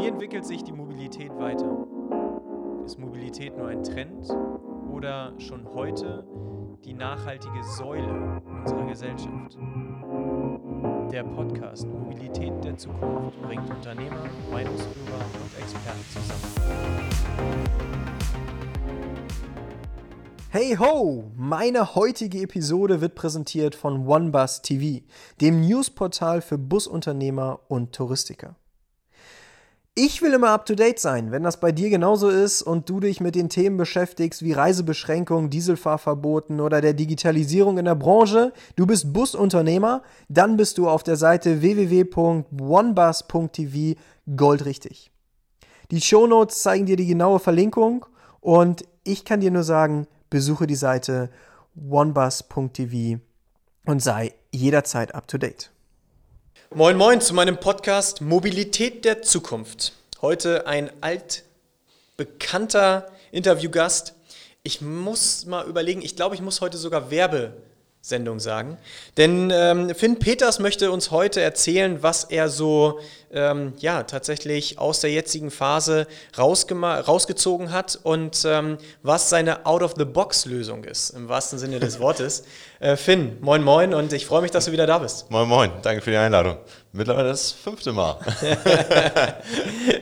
Wie 0.00 0.06
entwickelt 0.06 0.46
sich 0.46 0.64
die 0.64 0.72
Mobilität 0.72 1.30
weiter? 1.36 1.86
Ist 2.86 2.98
Mobilität 2.98 3.54
nur 3.58 3.68
ein 3.68 3.84
Trend 3.84 4.30
oder 4.90 5.34
schon 5.36 5.68
heute 5.74 6.24
die 6.86 6.94
nachhaltige 6.94 7.62
Säule 7.62 8.40
unserer 8.62 8.86
Gesellschaft? 8.86 9.58
Der 11.12 11.22
Podcast 11.22 11.86
Mobilität 11.86 12.64
der 12.64 12.78
Zukunft 12.78 13.42
bringt 13.42 13.68
Unternehmer, 13.68 14.24
Meinungsführer 14.50 15.26
und 15.34 15.62
Experten 15.62 16.04
zusammen. 16.14 17.60
Hey 20.48 20.76
ho! 20.76 21.30
Meine 21.36 21.94
heutige 21.94 22.40
Episode 22.40 23.02
wird 23.02 23.14
präsentiert 23.14 23.74
von 23.74 24.08
OneBus 24.08 24.62
TV, 24.62 25.04
dem 25.42 25.60
Newsportal 25.60 26.40
für 26.40 26.56
Busunternehmer 26.56 27.60
und 27.68 27.94
Touristiker. 27.94 28.56
Ich 30.02 30.22
will 30.22 30.32
immer 30.32 30.48
up 30.48 30.64
to 30.64 30.74
date 30.74 30.98
sein. 30.98 31.30
Wenn 31.30 31.42
das 31.42 31.60
bei 31.60 31.72
dir 31.72 31.90
genauso 31.90 32.30
ist 32.30 32.62
und 32.62 32.88
du 32.88 33.00
dich 33.00 33.20
mit 33.20 33.34
den 33.34 33.50
Themen 33.50 33.76
beschäftigst 33.76 34.42
wie 34.42 34.54
Reisebeschränkungen, 34.54 35.50
Dieselfahrverboten 35.50 36.62
oder 36.62 36.80
der 36.80 36.94
Digitalisierung 36.94 37.76
in 37.76 37.84
der 37.84 37.96
Branche, 37.96 38.54
du 38.76 38.86
bist 38.86 39.12
Busunternehmer, 39.12 40.02
dann 40.30 40.56
bist 40.56 40.78
du 40.78 40.88
auf 40.88 41.02
der 41.02 41.16
Seite 41.16 41.60
www.onebus.tv 41.60 44.00
goldrichtig. 44.34 45.10
Die 45.90 46.00
Shownotes 46.00 46.62
zeigen 46.62 46.86
dir 46.86 46.96
die 46.96 47.04
genaue 47.04 47.38
Verlinkung 47.38 48.06
und 48.40 48.86
ich 49.04 49.26
kann 49.26 49.40
dir 49.40 49.50
nur 49.50 49.64
sagen, 49.64 50.06
besuche 50.30 50.66
die 50.66 50.76
Seite 50.76 51.28
onebus.tv 51.76 53.20
und 53.84 54.02
sei 54.02 54.32
jederzeit 54.50 55.14
up 55.14 55.28
to 55.28 55.36
date. 55.36 55.70
Moin 56.72 56.96
Moin 56.96 57.20
zu 57.20 57.34
meinem 57.34 57.58
Podcast 57.58 58.20
Mobilität 58.20 59.04
der 59.04 59.22
Zukunft. 59.22 59.92
Heute 60.22 60.68
ein 60.68 60.88
altbekannter 61.00 63.10
Interviewgast. 63.32 64.14
Ich 64.62 64.80
muss 64.80 65.46
mal 65.46 65.66
überlegen, 65.66 66.00
ich 66.00 66.14
glaube, 66.14 66.36
ich 66.36 66.40
muss 66.40 66.60
heute 66.60 66.78
sogar 66.78 67.10
Werbesendung 68.00 68.40
sagen. 68.40 68.78
Denn 69.18 69.50
ähm, 69.52 69.94
Finn 69.94 70.18
Peters 70.18 70.58
möchte 70.58 70.90
uns 70.90 71.10
heute 71.10 71.42
erzählen, 71.42 72.02
was 72.02 72.24
er 72.24 72.48
so 72.48 72.98
ähm, 73.30 73.74
ja, 73.78 74.04
tatsächlich 74.04 74.78
aus 74.78 75.00
der 75.00 75.10
jetzigen 75.10 75.50
Phase 75.50 76.06
rausgezogen 76.38 77.72
hat 77.72 77.98
und 78.02 78.42
ähm, 78.46 78.78
was 79.02 79.28
seine 79.28 79.66
Out-of-the-Box-Lösung 79.66 80.84
ist, 80.84 81.10
im 81.10 81.28
wahrsten 81.28 81.58
Sinne 81.58 81.78
des 81.78 82.00
Wortes. 82.00 82.44
Äh, 82.80 82.96
Finn, 82.96 83.36
moin 83.42 83.62
moin 83.62 83.92
und 83.92 84.10
ich 84.14 84.24
freue 84.24 84.40
mich, 84.40 84.52
dass 84.52 84.64
du 84.64 84.72
wieder 84.72 84.86
da 84.86 85.00
bist. 85.00 85.30
Moin 85.30 85.46
moin, 85.46 85.70
danke 85.82 86.00
für 86.00 86.12
die 86.12 86.16
Einladung. 86.16 86.56
Mittlerweile 86.92 87.28
das 87.28 87.52
fünfte 87.52 87.92
Mal. 87.92 88.18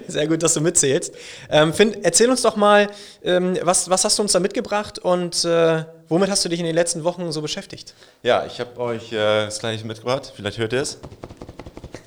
Sehr 0.08 0.26
gut, 0.26 0.42
dass 0.42 0.54
du 0.54 0.62
mitzählst. 0.62 1.14
Ähm, 1.50 1.74
Finn, 1.74 2.02
erzähl 2.02 2.30
uns 2.30 2.40
doch 2.40 2.56
mal, 2.56 2.88
ähm, 3.22 3.58
was, 3.62 3.90
was 3.90 4.04
hast 4.04 4.18
du 4.18 4.22
uns 4.22 4.32
da 4.32 4.40
mitgebracht 4.40 4.98
und 4.98 5.44
äh, 5.44 5.84
womit 6.08 6.30
hast 6.30 6.46
du 6.46 6.48
dich 6.48 6.60
in 6.60 6.64
den 6.64 6.74
letzten 6.74 7.04
Wochen 7.04 7.30
so 7.30 7.42
beschäftigt? 7.42 7.94
Ja, 8.22 8.46
ich 8.46 8.58
habe 8.58 8.78
euch 8.80 9.12
äh, 9.12 9.44
das 9.44 9.58
gleiche 9.58 9.86
mitgebracht, 9.86 10.32
vielleicht 10.34 10.56
hört 10.58 10.72
ihr 10.72 10.82
es. 10.82 10.98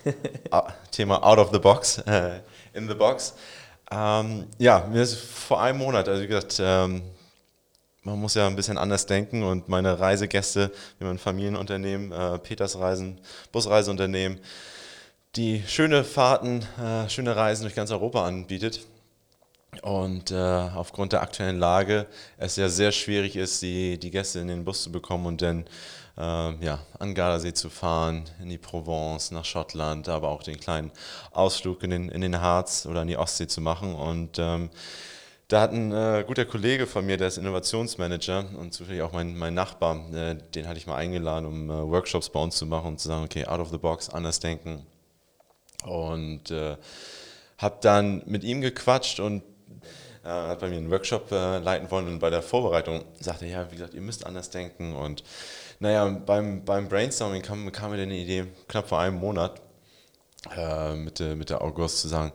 Ah, 0.49 0.73
Thema 0.89 1.23
out 1.23 1.37
of 1.37 1.51
the 1.53 1.59
box, 1.59 1.99
äh, 1.99 2.39
in 2.73 2.87
the 2.87 2.95
box. 2.95 3.35
Ähm, 3.91 4.47
ja, 4.57 4.87
mir 4.91 5.03
ist 5.03 5.15
vor 5.15 5.61
einem 5.61 5.77
Monat, 5.77 6.09
also 6.09 6.23
wie 6.23 6.27
gesagt, 6.27 6.59
ähm, 6.59 7.03
man 8.03 8.19
muss 8.19 8.33
ja 8.33 8.47
ein 8.47 8.55
bisschen 8.55 8.77
anders 8.77 9.05
denken 9.05 9.43
und 9.43 9.69
meine 9.69 9.99
Reisegäste, 9.99 10.71
wie 10.99 11.05
mein 11.05 11.19
Familienunternehmen, 11.19 12.11
äh, 12.11 12.39
Peters 12.39 12.77
Busreiseunternehmen, 13.51 14.39
die 15.35 15.63
schöne 15.67 16.03
Fahrten, 16.03 16.65
äh, 16.81 17.07
schöne 17.09 17.35
Reisen 17.35 17.63
durch 17.63 17.75
ganz 17.75 17.91
Europa 17.91 18.25
anbietet. 18.25 18.81
Und 19.83 20.31
äh, 20.31 20.35
aufgrund 20.35 21.13
der 21.13 21.21
aktuellen 21.21 21.57
Lage 21.57 22.07
es 22.37 22.57
ja 22.57 22.67
sehr 22.67 22.91
schwierig 22.91 23.37
ist, 23.37 23.61
die, 23.61 23.97
die 23.97 24.11
Gäste 24.11 24.39
in 24.39 24.49
den 24.49 24.65
Bus 24.65 24.83
zu 24.83 24.91
bekommen 24.91 25.25
und 25.25 25.41
dann 25.41 25.65
äh, 26.17 26.65
ja, 26.65 26.79
an 26.99 27.15
Gardasee 27.15 27.53
zu 27.53 27.69
fahren, 27.69 28.25
in 28.41 28.49
die 28.49 28.57
Provence, 28.57 29.31
nach 29.31 29.45
Schottland, 29.45 30.09
aber 30.09 30.27
auch 30.27 30.43
den 30.43 30.59
kleinen 30.59 30.91
Ausflug 31.31 31.83
in 31.83 31.91
den, 31.91 32.09
in 32.09 32.19
den 32.19 32.41
Harz 32.41 32.85
oder 32.85 33.01
an 33.01 33.07
die 33.07 33.15
Ostsee 33.15 33.47
zu 33.47 33.61
machen. 33.61 33.95
Und 33.95 34.39
ähm, 34.39 34.71
da 35.51 35.59
hat 35.59 35.73
ein 35.73 35.91
äh, 35.91 36.23
guter 36.25 36.45
Kollege 36.45 36.87
von 36.87 37.05
mir, 37.05 37.17
der 37.17 37.27
ist 37.27 37.37
Innovationsmanager 37.37 38.45
und 38.57 38.73
zufällig 38.73 39.01
auch 39.01 39.11
mein, 39.11 39.37
mein 39.37 39.53
Nachbar, 39.53 39.97
äh, 40.13 40.35
den 40.55 40.65
hatte 40.65 40.77
ich 40.77 40.87
mal 40.87 40.95
eingeladen, 40.95 41.45
um 41.45 41.69
äh, 41.69 41.73
Workshops 41.73 42.29
bei 42.29 42.39
uns 42.39 42.55
zu 42.55 42.65
machen 42.65 42.87
und 42.87 43.01
zu 43.01 43.09
sagen, 43.09 43.25
okay, 43.25 43.45
out 43.45 43.59
of 43.59 43.69
the 43.69 43.77
box, 43.77 44.09
anders 44.09 44.39
denken. 44.39 44.85
Und 45.83 46.51
äh, 46.51 46.77
habe 47.57 47.77
dann 47.81 48.23
mit 48.27 48.45
ihm 48.45 48.61
gequatscht 48.61 49.19
und 49.19 49.43
äh, 50.23 50.29
hat 50.29 50.59
bei 50.59 50.69
mir 50.69 50.77
einen 50.77 50.89
Workshop 50.89 51.29
äh, 51.33 51.57
leiten 51.57 51.91
wollen 51.91 52.07
und 52.07 52.19
bei 52.19 52.29
der 52.29 52.43
Vorbereitung 52.43 53.03
sagte 53.19 53.45
er, 53.45 53.63
ja, 53.63 53.71
wie 53.71 53.75
gesagt, 53.75 53.93
ihr 53.93 54.01
müsst 54.01 54.25
anders 54.25 54.51
denken 54.51 54.95
und 54.95 55.21
naja, 55.81 56.05
beim, 56.05 56.63
beim 56.63 56.87
Brainstorming 56.87 57.41
kam, 57.41 57.69
kam 57.73 57.91
mir 57.91 57.97
dann 57.97 58.09
die 58.09 58.21
Idee, 58.21 58.45
knapp 58.69 58.87
vor 58.87 59.01
einem 59.01 59.17
Monat, 59.17 59.59
Mitte, 60.95 61.35
Mitte 61.35 61.59
August, 61.59 61.99
zu 61.99 62.07
sagen, 62.07 62.31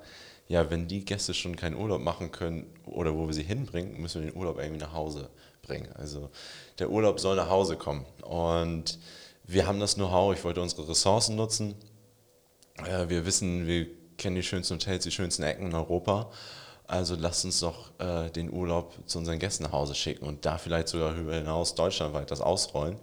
ja, 0.49 0.71
wenn 0.71 0.87
die 0.87 1.05
Gäste 1.05 1.35
schon 1.35 1.57
keinen 1.57 1.77
Urlaub 1.77 2.01
machen 2.01 2.31
können 2.31 2.67
oder 2.85 3.15
wo 3.15 3.27
wir 3.27 3.35
sie 3.35 3.43
hinbringen, 3.43 4.01
müssen 4.01 4.23
wir 4.23 4.31
den 4.31 4.39
Urlaub 4.39 4.59
irgendwie 4.59 4.81
nach 4.81 4.93
Hause 4.93 5.29
bringen. 5.63 5.89
Also 5.95 6.31
der 6.79 6.91
Urlaub 6.91 7.19
soll 7.19 7.37
nach 7.37 7.51
Hause 7.51 7.77
kommen. 7.77 8.07
Und 8.23 8.99
wir 9.45 9.67
haben 9.67 9.81
das 9.81 9.95
Know-how, 9.97 10.35
ich 10.37 10.45
wollte 10.45 10.63
unsere 10.63 10.89
Ressourcen 10.89 11.37
nutzen. 11.37 11.75
Äh, 12.85 13.09
wir 13.09 13.27
wissen, 13.27 13.67
wir 13.67 13.87
kennen 14.17 14.37
die 14.37 14.43
schönsten 14.43 14.75
Hotels, 14.75 15.05
die 15.05 15.11
schönsten 15.11 15.43
Ecken 15.43 15.67
in 15.67 15.75
Europa. 15.75 16.31
Also 16.87 17.17
lasst 17.17 17.45
uns 17.45 17.59
doch 17.61 17.91
äh, 17.99 18.31
den 18.31 18.53
Urlaub 18.53 18.95
zu 19.07 19.19
unseren 19.19 19.41
Gästen 19.41 19.65
nach 19.65 19.73
Hause 19.73 19.97
schicken 19.97 20.25
und 20.25 20.45
da 20.47 20.57
vielleicht 20.59 20.89
sogar 20.89 21.17
über 21.17 21.35
hinaus 21.35 21.75
deutschlandweit 21.75 22.31
das 22.31 22.41
ausrollen 22.41 22.97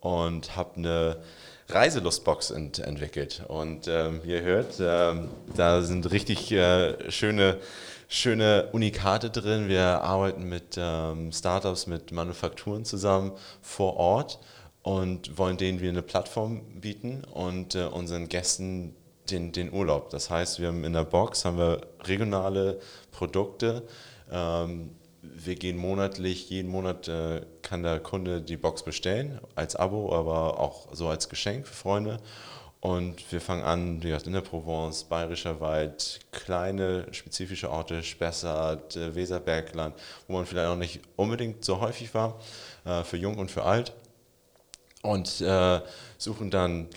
und 0.00 0.56
habe 0.56 0.76
eine 0.76 1.22
Reiselustbox 1.68 2.50
ent 2.50 2.78
entwickelt. 2.78 3.42
Und 3.48 3.88
ähm, 3.88 4.20
ihr 4.24 4.42
hört, 4.42 4.74
ähm, 4.80 5.28
da 5.54 5.82
sind 5.82 6.10
richtig 6.10 6.50
äh, 6.52 7.10
schöne, 7.10 7.58
schöne 8.08 8.68
Unikate 8.72 9.30
drin. 9.30 9.68
Wir 9.68 10.02
arbeiten 10.02 10.48
mit 10.48 10.76
ähm, 10.78 11.30
Startups, 11.32 11.86
mit 11.86 12.10
Manufakturen 12.10 12.84
zusammen 12.84 13.32
vor 13.60 13.96
Ort 13.96 14.38
und 14.82 15.36
wollen 15.36 15.58
denen 15.58 15.80
wir 15.80 15.90
eine 15.90 16.02
Plattform 16.02 16.62
bieten 16.80 17.24
und 17.24 17.74
äh, 17.74 17.84
unseren 17.84 18.28
Gästen 18.28 18.94
den, 19.30 19.52
den 19.52 19.70
Urlaub. 19.72 20.08
Das 20.10 20.30
heißt, 20.30 20.60
wir 20.60 20.68
haben 20.68 20.84
in 20.84 20.94
der 20.94 21.04
Box 21.04 21.44
haben 21.44 21.58
wir 21.58 21.82
regionale 22.04 22.80
Produkte, 23.10 23.82
ähm, 24.30 24.90
wir 25.22 25.56
gehen 25.56 25.76
monatlich, 25.76 26.48
jeden 26.50 26.70
Monat 26.70 27.08
äh, 27.08 27.42
kann 27.62 27.82
der 27.82 28.00
Kunde 28.00 28.40
die 28.40 28.56
Box 28.56 28.82
bestellen, 28.82 29.40
als 29.54 29.76
Abo, 29.76 30.14
aber 30.14 30.60
auch 30.60 30.88
so 30.92 31.08
als 31.08 31.28
Geschenk 31.28 31.66
für 31.66 31.74
Freunde. 31.74 32.18
Und 32.80 33.32
wir 33.32 33.40
fangen 33.40 33.64
an, 33.64 34.02
wie 34.02 34.08
gesagt, 34.08 34.28
in 34.28 34.34
der 34.34 34.40
Provence, 34.40 35.02
Bayerischer 35.02 35.60
Wald, 35.60 36.20
kleine 36.30 37.06
spezifische 37.10 37.70
Orte, 37.70 38.04
Spessart, 38.04 38.94
äh, 38.94 39.14
Weserbergland, 39.14 39.96
wo 40.28 40.34
man 40.34 40.46
vielleicht 40.46 40.68
auch 40.68 40.76
nicht 40.76 41.00
unbedingt 41.16 41.64
so 41.64 41.80
häufig 41.80 42.14
war, 42.14 42.38
äh, 42.84 43.02
für 43.02 43.16
jung 43.16 43.36
und 43.36 43.50
für 43.50 43.64
alt. 43.64 43.92
Und 45.02 45.40
äh, 45.40 45.80
suchen 46.18 46.50
dann, 46.50 46.88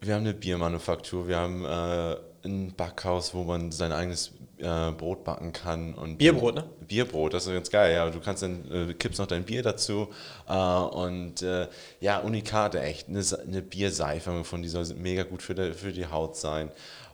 wir 0.00 0.14
haben 0.14 0.22
eine 0.22 0.34
Biermanufaktur, 0.34 1.28
wir 1.28 1.38
haben 1.38 1.64
äh, 1.64 2.16
ein 2.44 2.74
Backhaus, 2.74 3.34
wo 3.34 3.44
man 3.44 3.70
sein 3.70 3.92
eigenes 3.92 4.32
äh, 4.58 4.92
Brot 4.92 5.24
backen 5.24 5.52
kann. 5.52 5.94
Und 5.94 6.18
Bierbrot, 6.18 6.54
ne? 6.54 6.64
Bierbrot, 6.80 7.34
das 7.34 7.46
ist 7.46 7.52
ganz 7.52 7.70
geil, 7.70 7.94
ja. 7.94 8.08
Du 8.10 8.20
kannst 8.20 8.42
dann, 8.42 8.70
äh, 8.70 8.94
kippst 8.94 9.18
noch 9.18 9.26
dein 9.26 9.44
Bier 9.44 9.62
dazu 9.62 10.08
äh, 10.48 10.54
und 10.54 11.42
äh, 11.42 11.68
ja, 12.00 12.18
Unikate 12.18 12.80
echt, 12.80 13.08
eine, 13.08 13.22
eine 13.46 13.62
Bierseife 13.62 14.44
von 14.44 14.62
dieser 14.62 14.84
mega 14.94 15.22
gut 15.24 15.42
für 15.42 15.54
die, 15.54 15.72
für 15.72 15.92
die 15.92 16.06
Haut 16.06 16.36
sein. 16.36 16.70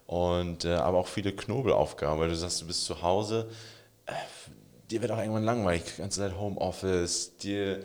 Und 0.07 0.65
äh, 0.65 0.75
aber 0.75 0.99
auch 0.99 1.09
viele 1.09 1.33
Knobelaufgaben, 1.33 2.21
weil 2.21 2.29
du 2.29 2.37
sagst, 2.37 2.63
du 2.63 2.67
bist 2.67 2.85
zu 2.85 3.03
Hause, 3.03 3.49
äh, 4.07 4.13
dir 4.91 5.03
wird 5.03 5.11
auch 5.11 5.19
irgendwann 5.19 5.45
langweilig, 5.45 5.83
die 5.97 6.01
ganze 6.01 6.21
Zeit 6.21 6.39
Homeoffice, 6.39 7.37
dir 7.39 7.83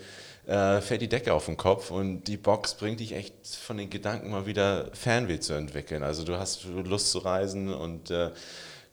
äh, 0.52 0.82
fällt 0.82 1.02
die 1.02 1.08
Decke 1.08 1.34
auf 1.34 1.46
den 1.46 1.56
Kopf 1.56 1.92
und 1.92 2.26
die 2.26 2.36
Box 2.36 2.74
bringt 2.74 3.00
dich 3.00 3.14
echt 3.14 3.48
von 3.48 3.78
den 3.78 3.90
Gedanken 3.90 4.32
mal 4.32 4.46
wieder 4.46 4.90
Fernweh 4.94 5.40
zu 5.40 5.54
entwickeln. 5.54 6.04
Also 6.04 6.26
du 6.26 6.38
hast 6.38 6.66
Lust 6.66 7.12
zu 7.12 7.20
reisen 7.20 7.74
und 7.74 8.12
äh, 8.12 8.32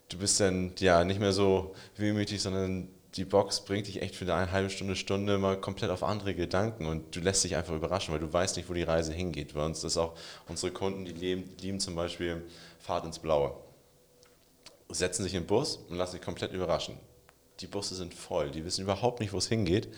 du 0.09 0.19
bist 0.19 0.39
dann 0.39 0.73
ja 0.79 1.03
nicht 1.03 1.19
mehr 1.19 1.33
so 1.33 1.75
wehmütig, 1.97 2.41
sondern 2.41 2.89
die 3.17 3.25
Box 3.25 3.65
bringt 3.65 3.89
dich 3.89 4.03
echt 4.03 4.15
für 4.15 4.33
eine 4.33 4.53
halbe 4.53 4.71
Stunde, 4.71 4.95
Stunde 4.95 5.37
mal 5.39 5.61
komplett 5.61 5.91
auf 5.91 6.05
andere 6.05 6.37
Gedanken 6.37 6.87
und 6.87 7.17
du 7.17 7.19
lässt 7.19 7.43
dich 7.43 7.57
einfach 7.57 7.75
überraschen, 7.75 8.15
weil 8.15 8.21
du 8.21 8.33
weißt 8.33 8.57
nicht, 8.57 8.69
wo 8.69 8.75
die 8.75 8.85
Reise 8.85 9.13
hingeht. 9.13 9.55
Bei 9.55 9.65
uns 9.65 9.83
ist 9.83 9.97
auch 9.97 10.15
unsere 10.47 10.71
Kunden, 10.71 11.07
die 11.07 11.13
lieben, 11.13 11.57
lieben 11.61 11.81
zum 11.81 11.97
Beispiel 11.97 12.47
Fahrt 12.79 13.05
ins 13.05 13.19
Blaue. 13.19 13.57
Setzen 14.91 15.25
sich 15.25 15.35
in 15.35 15.43
den 15.43 15.49
Bus 15.49 15.81
und 15.89 15.97
lassen 15.97 16.13
sich 16.13 16.23
komplett 16.23 16.53
überraschen. 16.53 17.01
Die 17.59 17.67
Busse 17.67 17.97
sind 17.97 18.15
voll, 18.15 18.53
die 18.53 18.65
wissen 18.65 18.83
überhaupt 18.83 19.19
nicht, 19.19 19.33
wo 19.33 19.39
es 19.39 19.49
hingeht 19.49 19.89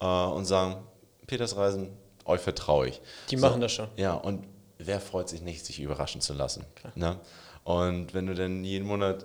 äh, 0.00 0.04
und 0.04 0.44
sagen, 0.44 0.84
Petersreisen, 1.30 1.88
euch 2.24 2.40
vertraue 2.40 2.88
ich. 2.88 3.00
Die 3.30 3.36
so, 3.36 3.46
machen 3.46 3.60
das 3.60 3.72
schon. 3.72 3.88
Ja, 3.96 4.14
und 4.14 4.46
wer 4.78 5.00
freut 5.00 5.28
sich 5.28 5.40
nicht, 5.40 5.64
sich 5.64 5.80
überraschen 5.80 6.20
zu 6.20 6.34
lassen? 6.34 6.64
Ne? 6.94 7.18
Und 7.64 8.12
wenn 8.14 8.26
du 8.26 8.34
dann 8.34 8.64
jeden 8.64 8.86
Monat 8.86 9.24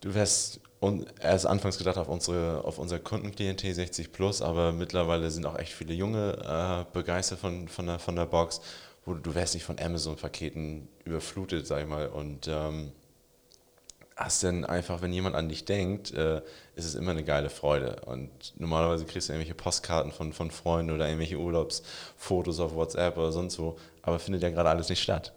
du 0.00 0.14
wärst 0.14 0.60
und 0.80 1.06
erst 1.20 1.46
anfangs 1.46 1.78
gedacht 1.78 1.96
auf 1.96 2.08
unsere 2.08 2.64
auf 2.64 2.78
unser 2.78 2.98
Kundenklientel 2.98 3.74
60 3.74 4.12
plus, 4.12 4.42
aber 4.42 4.72
mittlerweile 4.72 5.30
sind 5.30 5.46
auch 5.46 5.58
echt 5.58 5.72
viele 5.72 5.94
Junge 5.94 6.38
äh, 6.44 6.92
begeistert 6.92 7.38
von, 7.38 7.68
von, 7.68 7.86
der, 7.86 7.98
von 7.98 8.16
der 8.16 8.26
Box, 8.26 8.60
wo 9.04 9.14
du, 9.14 9.20
du 9.20 9.34
wärst 9.34 9.54
nicht 9.54 9.64
von 9.64 9.78
Amazon-Paketen 9.78 10.88
überflutet, 11.04 11.66
sag 11.66 11.82
ich 11.82 11.88
mal. 11.88 12.08
Und 12.08 12.48
ähm, 12.48 12.92
hast 14.16 14.42
dann 14.42 14.64
einfach, 14.64 15.02
wenn 15.02 15.12
jemand 15.12 15.36
an 15.36 15.48
dich 15.48 15.66
denkt, 15.66 16.12
äh, 16.14 16.38
ist 16.74 16.86
es 16.86 16.94
immer 16.94 17.10
eine 17.10 17.22
geile 17.22 17.50
Freude. 17.50 17.96
Und 18.06 18.30
normalerweise 18.56 19.04
kriegst 19.04 19.28
du 19.28 19.34
irgendwelche 19.34 19.54
Postkarten 19.54 20.10
von, 20.10 20.32
von 20.32 20.50
Freunden 20.50 20.90
oder 20.90 21.06
irgendwelche 21.06 21.36
Urlaubsfotos 21.36 22.58
auf 22.60 22.74
WhatsApp 22.74 23.18
oder 23.18 23.30
sonst 23.30 23.58
wo, 23.58 23.76
aber 24.02 24.18
findet 24.18 24.42
ja 24.42 24.50
gerade 24.50 24.70
alles 24.70 24.88
nicht 24.88 25.02
statt. 25.02 25.32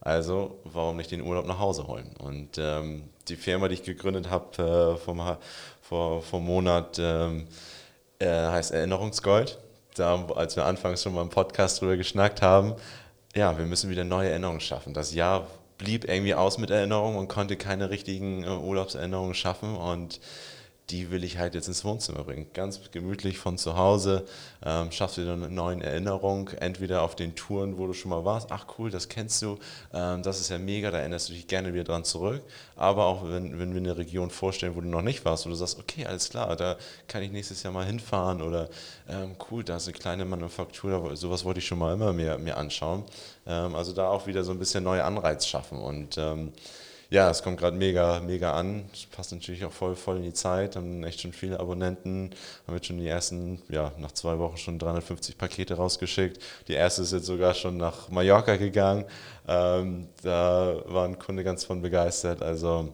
Also 0.00 0.60
warum 0.64 0.96
nicht 0.96 1.10
den 1.10 1.22
Urlaub 1.22 1.46
nach 1.46 1.58
Hause 1.58 1.86
holen? 1.88 2.14
Und 2.18 2.56
ähm, 2.56 3.02
die 3.28 3.36
Firma, 3.36 3.68
die 3.68 3.74
ich 3.74 3.82
gegründet 3.82 4.30
habe 4.30 4.94
äh, 4.94 4.96
vom, 4.96 5.20
vor, 5.82 6.22
vor 6.22 6.40
Monat, 6.40 6.98
ähm, 7.00 7.48
äh, 8.20 8.28
heißt 8.28 8.70
Erinnerungsgold. 8.70 9.58
Da, 9.96 10.24
als 10.36 10.54
wir 10.54 10.64
anfangs 10.64 11.02
schon 11.02 11.14
mal 11.14 11.22
im 11.22 11.30
Podcast 11.30 11.80
drüber 11.80 11.96
geschnackt 11.96 12.42
haben, 12.42 12.74
ja, 13.34 13.58
wir 13.58 13.66
müssen 13.66 13.90
wieder 13.90 14.04
neue 14.04 14.30
Erinnerungen 14.30 14.60
schaffen. 14.60 14.94
Das 14.94 15.12
Jahr 15.12 15.46
blieb 15.80 16.04
irgendwie 16.08 16.34
aus 16.34 16.58
mit 16.58 16.70
Erinnerungen 16.70 17.18
und 17.18 17.28
konnte 17.28 17.56
keine 17.56 17.90
richtigen 17.90 18.44
äh, 18.44 18.48
Urlaubserinnerungen 18.48 19.34
schaffen. 19.34 19.76
Und 19.76 20.20
die 20.90 21.10
will 21.10 21.24
ich 21.24 21.38
halt 21.38 21.54
jetzt 21.54 21.68
ins 21.68 21.84
Wohnzimmer 21.84 22.24
bringen. 22.24 22.46
Ganz 22.52 22.80
gemütlich 22.90 23.38
von 23.38 23.58
zu 23.58 23.76
Hause, 23.76 24.24
ähm, 24.64 24.90
schaffst 24.92 25.16
du 25.16 25.22
wieder 25.22 25.34
eine 25.34 25.48
neue 25.48 25.82
Erinnerung, 25.82 26.48
entweder 26.60 27.02
auf 27.02 27.16
den 27.16 27.34
Touren, 27.34 27.78
wo 27.78 27.86
du 27.86 27.92
schon 27.92 28.10
mal 28.10 28.24
warst, 28.24 28.50
ach 28.50 28.66
cool, 28.78 28.90
das 28.90 29.08
kennst 29.08 29.42
du, 29.42 29.58
ähm, 29.92 30.22
das 30.22 30.40
ist 30.40 30.50
ja 30.50 30.58
mega, 30.58 30.90
da 30.90 30.98
erinnerst 30.98 31.28
du 31.28 31.32
dich 31.32 31.46
gerne 31.46 31.72
wieder 31.72 31.84
dran 31.84 32.04
zurück, 32.04 32.42
aber 32.76 33.06
auch 33.06 33.28
wenn, 33.28 33.58
wenn 33.58 33.72
wir 33.72 33.80
eine 33.80 33.96
Region 33.96 34.30
vorstellen, 34.30 34.74
wo 34.76 34.80
du 34.80 34.88
noch 34.88 35.02
nicht 35.02 35.24
warst, 35.24 35.46
wo 35.46 35.50
du 35.50 35.56
sagst, 35.56 35.78
okay, 35.78 36.06
alles 36.06 36.30
klar, 36.30 36.56
da 36.56 36.76
kann 37.08 37.22
ich 37.22 37.30
nächstes 37.30 37.62
Jahr 37.62 37.72
mal 37.72 37.86
hinfahren 37.86 38.42
oder 38.42 38.68
ähm, 39.08 39.36
cool, 39.50 39.64
da 39.64 39.76
ist 39.76 39.88
eine 39.88 39.96
kleine 39.96 40.24
Manufaktur, 40.24 41.16
sowas 41.16 41.44
wollte 41.44 41.60
ich 41.60 41.66
schon 41.66 41.78
mal 41.78 41.94
immer 41.94 42.12
mir, 42.12 42.38
mir 42.38 42.56
anschauen. 42.56 43.04
Ähm, 43.46 43.74
also 43.74 43.92
da 43.92 44.08
auch 44.08 44.26
wieder 44.26 44.44
so 44.44 44.52
ein 44.52 44.58
bisschen 44.58 44.84
neue 44.84 45.04
Anreiz 45.04 45.46
schaffen 45.46 45.78
und 45.78 46.18
ähm, 46.18 46.52
ja, 47.10 47.28
es 47.28 47.42
kommt 47.42 47.58
gerade 47.58 47.76
mega, 47.76 48.20
mega 48.20 48.52
an. 48.52 48.88
Es 48.92 49.06
passt 49.06 49.32
natürlich 49.32 49.64
auch 49.64 49.72
voll, 49.72 49.96
voll 49.96 50.18
in 50.18 50.22
die 50.22 50.32
Zeit. 50.32 50.76
Haben 50.76 51.02
echt 51.02 51.20
schon 51.20 51.32
viele 51.32 51.58
Abonnenten. 51.58 52.30
Haben 52.66 52.76
jetzt 52.76 52.86
schon 52.86 52.98
die 52.98 53.08
ersten, 53.08 53.60
ja, 53.68 53.92
nach 53.98 54.12
zwei 54.12 54.38
Wochen 54.38 54.56
schon 54.56 54.78
350 54.78 55.36
Pakete 55.36 55.74
rausgeschickt. 55.74 56.40
Die 56.68 56.74
erste 56.74 57.02
ist 57.02 57.12
jetzt 57.12 57.26
sogar 57.26 57.54
schon 57.54 57.76
nach 57.76 58.08
Mallorca 58.10 58.54
gegangen. 58.54 59.06
Ähm, 59.48 60.08
da 60.22 60.82
war 60.86 61.04
ein 61.06 61.18
Kunde 61.18 61.42
ganz 61.42 61.64
von 61.64 61.82
begeistert. 61.82 62.42
Also 62.42 62.92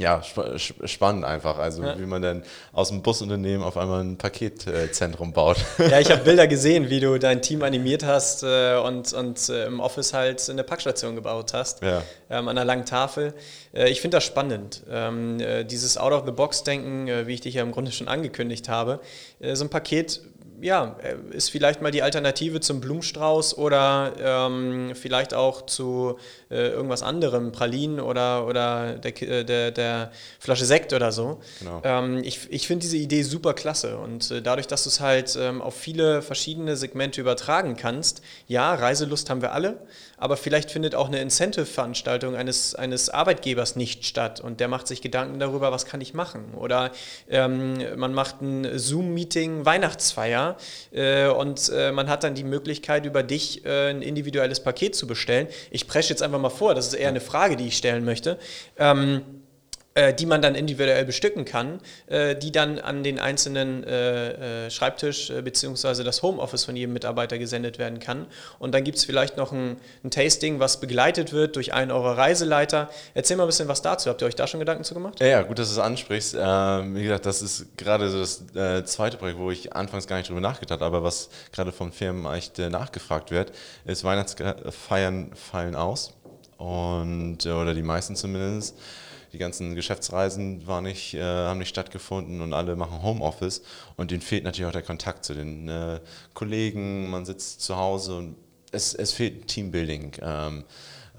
ja, 0.00 0.22
sp 0.24 0.56
spannend 0.86 1.24
einfach. 1.24 1.58
Also 1.58 1.82
ja. 1.82 1.98
wie 1.98 2.06
man 2.06 2.22
dann 2.22 2.42
aus 2.72 2.88
dem 2.88 3.02
Busunternehmen 3.02 3.62
auf 3.62 3.76
einmal 3.76 4.02
ein 4.02 4.16
Paketzentrum 4.16 5.32
baut. 5.32 5.58
Ja, 5.78 6.00
ich 6.00 6.10
habe 6.10 6.24
Bilder 6.24 6.46
gesehen, 6.46 6.88
wie 6.88 7.00
du 7.00 7.18
dein 7.18 7.42
Team 7.42 7.62
animiert 7.62 8.04
hast 8.04 8.42
äh, 8.42 8.76
und, 8.76 9.12
und 9.12 9.48
äh, 9.50 9.66
im 9.66 9.80
Office 9.80 10.14
halt 10.14 10.48
eine 10.48 10.64
Packstation 10.64 11.14
gebaut 11.14 11.52
hast. 11.52 11.82
Ja. 11.82 12.02
Ähm, 12.30 12.48
an 12.48 12.56
einer 12.56 12.64
langen 12.64 12.86
Tafel. 12.86 13.34
Äh, 13.74 13.90
ich 13.90 14.00
finde 14.00 14.16
das 14.16 14.24
spannend. 14.24 14.82
Ähm, 14.90 15.38
äh, 15.38 15.64
dieses 15.64 15.98
Out-of-the-Box-Denken, 15.98 17.08
äh, 17.08 17.26
wie 17.26 17.34
ich 17.34 17.42
dich 17.42 17.54
ja 17.54 17.62
im 17.62 17.72
Grunde 17.72 17.92
schon 17.92 18.08
angekündigt 18.08 18.70
habe. 18.70 19.00
Äh, 19.38 19.54
so 19.54 19.64
ein 19.64 19.70
Paket 19.70 20.22
ja, 20.60 20.96
ist 21.30 21.50
vielleicht 21.50 21.82
mal 21.82 21.90
die 21.90 22.02
Alternative 22.02 22.60
zum 22.60 22.80
Blumenstrauß 22.80 23.56
oder 23.58 24.12
ähm, 24.20 24.92
vielleicht 24.94 25.34
auch 25.34 25.66
zu 25.66 26.18
äh, 26.50 26.68
irgendwas 26.68 27.02
anderem, 27.02 27.52
Pralinen 27.52 28.00
oder, 28.00 28.46
oder 28.46 28.94
der, 28.94 29.22
äh, 29.22 29.44
der, 29.44 29.70
der 29.70 30.12
Flasche 30.38 30.64
Sekt 30.64 30.92
oder 30.92 31.12
so. 31.12 31.40
Genau. 31.60 31.80
Ähm, 31.84 32.18
ich 32.24 32.48
ich 32.50 32.66
finde 32.66 32.82
diese 32.82 32.96
Idee 32.96 33.22
super 33.22 33.54
klasse 33.54 33.98
und 33.98 34.30
äh, 34.30 34.42
dadurch, 34.42 34.66
dass 34.66 34.84
du 34.84 34.90
es 34.90 35.00
halt 35.00 35.36
ähm, 35.40 35.62
auf 35.62 35.74
viele 35.74 36.22
verschiedene 36.22 36.76
Segmente 36.76 37.20
übertragen 37.20 37.76
kannst, 37.76 38.22
ja, 38.46 38.74
Reiselust 38.74 39.30
haben 39.30 39.42
wir 39.42 39.52
alle, 39.52 39.78
aber 40.16 40.36
vielleicht 40.36 40.70
findet 40.70 40.94
auch 40.94 41.08
eine 41.08 41.20
Incentive-Veranstaltung 41.20 42.36
eines, 42.36 42.74
eines 42.74 43.08
Arbeitgebers 43.08 43.76
nicht 43.76 44.04
statt 44.04 44.40
und 44.40 44.60
der 44.60 44.68
macht 44.68 44.86
sich 44.86 45.00
Gedanken 45.00 45.38
darüber, 45.38 45.72
was 45.72 45.86
kann 45.86 46.00
ich 46.00 46.14
machen. 46.14 46.54
Oder 46.54 46.90
ähm, 47.28 47.78
man 47.96 48.12
macht 48.12 48.42
ein 48.42 48.78
Zoom-Meeting 48.78 49.64
Weihnachtsfeier 49.64 50.49
äh, 50.92 51.28
und 51.28 51.70
äh, 51.74 51.92
man 51.92 52.08
hat 52.08 52.24
dann 52.24 52.34
die 52.34 52.44
Möglichkeit, 52.44 53.06
über 53.06 53.22
dich 53.22 53.64
äh, 53.64 53.90
ein 53.90 54.02
individuelles 54.02 54.60
Paket 54.60 54.94
zu 54.94 55.06
bestellen. 55.06 55.48
Ich 55.70 55.86
presche 55.86 56.10
jetzt 56.10 56.22
einfach 56.22 56.40
mal 56.40 56.50
vor, 56.50 56.74
das 56.74 56.88
ist 56.88 56.94
eher 56.94 57.08
eine 57.08 57.20
Frage, 57.20 57.56
die 57.56 57.68
ich 57.68 57.76
stellen 57.76 58.04
möchte. 58.04 58.38
Ähm, 58.78 59.22
äh, 60.00 60.14
die 60.14 60.24
man 60.24 60.40
dann 60.40 60.54
individuell 60.54 61.04
bestücken 61.04 61.44
kann, 61.44 61.78
äh, 62.06 62.34
die 62.34 62.52
dann 62.52 62.78
an 62.78 63.02
den 63.02 63.18
einzelnen 63.18 63.84
äh, 63.84 64.66
äh 64.66 64.70
Schreibtisch 64.70 65.28
äh, 65.28 65.42
bzw. 65.42 66.04
das 66.04 66.22
Homeoffice 66.22 66.64
von 66.64 66.74
jedem 66.74 66.94
Mitarbeiter 66.94 67.36
gesendet 67.38 67.78
werden 67.78 67.98
kann. 68.00 68.26
Und 68.58 68.72
dann 68.72 68.82
gibt 68.82 68.96
es 68.96 69.04
vielleicht 69.04 69.36
noch 69.36 69.52
ein, 69.52 69.76
ein, 70.02 70.10
Tasting, 70.10 70.58
was 70.58 70.80
begleitet 70.80 71.32
wird 71.32 71.56
durch 71.56 71.74
einen 71.74 71.90
eurer 71.90 72.16
Reiseleiter. 72.16 72.88
Erzähl 73.12 73.36
mal 73.36 73.44
ein 73.44 73.48
bisschen 73.48 73.68
was 73.68 73.82
dazu. 73.82 74.08
Habt 74.08 74.22
ihr 74.22 74.26
euch 74.26 74.34
da 74.34 74.46
schon 74.46 74.60
Gedanken 74.60 74.84
zu 74.84 74.94
gemacht? 74.94 75.20
Ja, 75.20 75.26
ja 75.26 75.42
gut, 75.42 75.58
dass 75.58 75.68
du 75.68 75.74
es 75.74 75.78
ansprichst. 75.78 76.34
Ähm, 76.38 76.96
wie 76.96 77.02
gesagt, 77.02 77.26
das 77.26 77.42
ist 77.42 77.76
gerade 77.76 78.08
so 78.08 78.20
das 78.20 78.44
äh, 78.54 78.84
zweite 78.84 79.18
Projekt, 79.18 79.38
wo 79.38 79.50
ich 79.50 79.74
anfangs 79.74 80.06
gar 80.06 80.16
nicht 80.16 80.30
drüber 80.30 80.40
nachgedacht 80.40 80.80
habe, 80.80 80.96
aber 80.96 81.04
was 81.04 81.28
gerade 81.52 81.72
von 81.72 81.92
Firmen 81.92 82.32
echt 82.32 82.58
nachgefragt 82.58 83.30
wird, 83.30 83.52
ist 83.84 84.02
Weihnachtsfeiern 84.04 85.32
fallen 85.34 85.76
aus. 85.76 86.14
Und, 86.56 87.44
oder 87.46 87.74
die 87.74 87.82
meisten 87.82 88.16
zumindest 88.16 88.76
die 89.32 89.38
ganzen 89.38 89.74
Geschäftsreisen 89.74 90.66
waren 90.66 90.84
nicht, 90.84 91.14
äh, 91.14 91.22
haben 91.22 91.58
nicht 91.58 91.68
stattgefunden 91.68 92.40
und 92.40 92.52
alle 92.52 92.76
machen 92.76 93.02
Homeoffice 93.02 93.62
und 93.96 94.10
denen 94.10 94.22
fehlt 94.22 94.44
natürlich 94.44 94.68
auch 94.68 94.72
der 94.72 94.82
Kontakt 94.82 95.24
zu 95.24 95.34
den 95.34 95.68
äh, 95.68 96.00
Kollegen, 96.34 97.10
man 97.10 97.24
sitzt 97.24 97.62
zu 97.62 97.76
Hause 97.76 98.16
und 98.16 98.36
es, 98.72 98.94
es 98.94 99.12
fehlt 99.12 99.48
Teambuilding. 99.48 100.12
Ähm, 100.22 100.64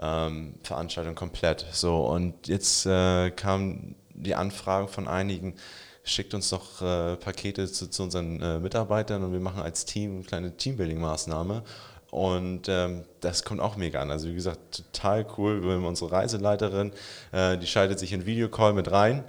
ähm, 0.02 0.56
Veranstaltung 0.64 1.16
komplett. 1.16 1.66
So, 1.72 2.06
und 2.06 2.48
jetzt 2.48 2.86
äh, 2.86 3.32
kam 3.32 3.96
die 4.14 4.36
Anfrage 4.36 4.88
von 4.88 5.08
einigen, 5.08 5.56
schickt 6.04 6.34
uns 6.34 6.50
doch 6.50 6.82
äh, 6.82 7.16
Pakete 7.18 7.72
zu, 7.72 7.88
zu 7.88 8.04
unseren 8.04 8.42
äh, 8.42 8.60
Mitarbeitern 8.60 9.24
und 9.24 9.34
wir 9.34 9.40
machen 9.40 9.62
als 9.62 9.86
Team 9.86 10.18
eine 10.18 10.24
kleine 10.24 10.58
Teambuilding-Maßnahme. 10.58 11.64
Und 12.12 12.68
ähm, 12.68 13.06
das 13.22 13.46
kommt 13.46 13.62
auch 13.62 13.78
mega 13.78 14.02
an. 14.02 14.12
Also 14.12 14.28
wie 14.28 14.36
gesagt, 14.36 14.84
total 14.94 15.26
cool. 15.38 15.64
Wir 15.64 15.74
haben 15.76 15.86
unsere 15.86 16.12
Reiseleiterin, 16.12 16.92
äh, 17.32 17.58
die 17.58 17.68
schaltet 17.68 18.00
sich 18.00 18.12
in 18.12 18.26
Videocall 18.26 18.74
mit 18.74 18.92
rein 18.92 19.24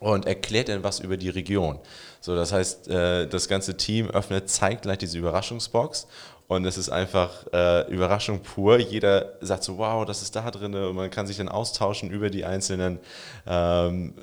und 0.00 0.26
erklärt 0.26 0.68
dann 0.68 0.82
was 0.82 1.00
über 1.00 1.18
die 1.18 1.28
Region. 1.28 1.78
So, 2.20 2.34
das 2.34 2.50
heißt, 2.50 2.88
äh, 2.88 3.28
das 3.28 3.46
ganze 3.46 3.76
Team 3.76 4.08
öffnet 4.08 4.48
zeitgleich 4.48 4.98
diese 4.98 5.18
Überraschungsbox 5.18 6.08
und 6.48 6.64
es 6.64 6.78
ist 6.78 6.88
einfach 6.88 7.46
äh, 7.52 7.90
Überraschung 7.92 8.40
pur. 8.40 8.78
Jeder 8.78 9.34
sagt 9.42 9.62
so, 9.62 9.76
wow, 9.76 10.06
das 10.06 10.22
ist 10.22 10.34
da 10.34 10.50
drin 10.50 10.74
und 10.74 10.96
man 10.96 11.10
kann 11.10 11.26
sich 11.26 11.36
dann 11.36 11.48
austauschen 11.48 12.10
über 12.10 12.30
die 12.30 12.44
einzelnen 12.44 13.00
ähm, 13.46 14.14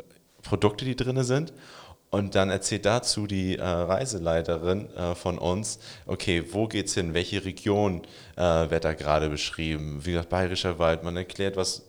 Produkte, 0.42 0.86
die 0.86 0.96
drin 0.96 1.24
sind. 1.24 1.54
Und 2.12 2.34
dann 2.34 2.50
erzählt 2.50 2.86
dazu 2.86 3.28
die 3.28 3.58
äh, 3.58 3.64
Reiseleiterin 3.64 4.90
äh, 4.96 5.14
von 5.14 5.38
uns, 5.38 5.80
okay, 6.08 6.44
wo 6.52 6.68
geht's 6.68 6.96
hin? 6.96 7.14
Welche 7.14 7.46
Region 7.46 8.02
äh, 8.36 8.42
wird 8.42 8.84
da 8.84 8.94
gerade 8.94 9.30
beschrieben? 9.30 10.00
Wie 10.04 10.12
gesagt, 10.12 10.30
Bayerischer 10.30 10.80
Wald. 10.80 11.04
Man 11.04 11.16
erklärt, 11.18 11.56
was, 11.56 11.84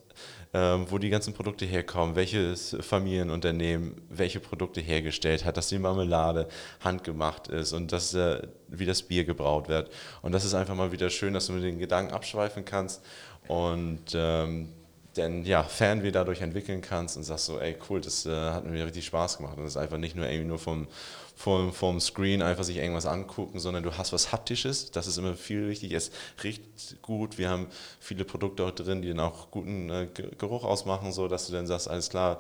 ähm, 0.53 0.87
wo 0.91 0.99
die 0.99 1.09
ganzen 1.09 1.33
Produkte 1.33 1.65
herkommen, 1.65 2.17
welches 2.17 2.77
Familienunternehmen 2.81 4.03
welche 4.11 4.41
Produkte 4.41 4.83
hergestellt 4.83 5.47
hat, 5.47 5.57
dass 5.57 5.69
die 5.69 5.79
Marmelade 5.79 6.49
handgemacht 6.81 7.49
ist 7.49 7.73
und 7.73 7.91
dass, 7.91 8.13
äh, 8.13 8.43
wie 8.69 8.85
das 8.85 9.03
Bier 9.03 9.25
gebraut 9.25 9.69
wird. 9.69 9.91
Und 10.21 10.33
das 10.33 10.45
ist 10.45 10.53
einfach 10.53 10.75
mal 10.75 10.93
wieder 10.93 11.09
schön, 11.09 11.33
dass 11.33 11.47
du 11.47 11.55
mit 11.55 11.65
den 11.65 11.79
Gedanken 11.79 12.13
abschweifen 12.13 12.67
kannst 12.67 13.03
und 13.49 14.13
ähm, 14.15 14.69
denn 15.17 15.45
ja, 15.45 15.63
Fernweh 15.63 16.13
dadurch 16.13 16.41
entwickeln 16.41 16.81
kannst 16.83 17.17
und 17.17 17.25
sagst 17.25 17.47
so, 17.47 17.59
ey 17.59 17.77
cool, 17.89 18.01
das 18.01 18.27
äh, 18.27 18.31
hat 18.31 18.65
mir 18.65 18.85
richtig 18.85 19.07
Spaß 19.07 19.39
gemacht. 19.39 19.57
Und 19.57 19.65
das 19.65 19.73
ist 19.73 19.77
einfach 19.77 19.99
nicht 19.99 20.15
nur 20.15 20.27
irgendwie 20.27 20.49
nur 20.49 20.59
vom, 20.59 20.87
vom, 21.35 21.73
vom 21.73 22.01
Screen 22.01 22.43
einfach 22.43 22.65
sich 22.65 22.77
irgendwas 22.77 23.07
angucken, 23.07 23.59
sondern 23.59 23.83
du 23.83 23.97
hast 23.97 24.13
was 24.13 24.31
Haptisches, 24.31 24.91
das 24.91 25.07
ist 25.07 25.17
immer 25.17 25.35
viel 25.35 25.69
wichtig. 25.69 25.93
Es 25.93 26.11
riecht 26.45 27.01
gut, 27.03 27.39
wir 27.39 27.49
haben 27.49 27.67
viele 27.99 28.25
Produkte 28.25 28.65
auch 28.65 28.71
drin, 28.71 29.03
die 29.03 29.09
dann 29.09 29.21
auch 29.21 29.51
guten 29.51 29.91
äh, 29.91 30.09
Geruch 30.39 30.65
ausmachen, 30.65 31.13
so 31.13 31.29
dass 31.29 31.47
du 31.47 31.53
dann 31.53 31.67
sagst, 31.67 31.89
alles 31.89 32.11
klar, 32.11 32.39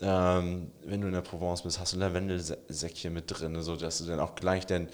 ähm, 0.00 0.70
wenn 0.84 1.00
du 1.00 1.08
in 1.08 1.12
der 1.12 1.22
Provence 1.22 1.62
bist, 1.62 1.80
hast 1.80 1.94
du 1.94 1.98
Lavendelsäckchen 1.98 3.12
mit 3.12 3.24
drin, 3.26 3.60
so 3.62 3.76
dass 3.76 3.98
du 3.98 4.04
dann 4.04 4.20
auch 4.20 4.34
gleich 4.34 4.64
dann 4.66 4.88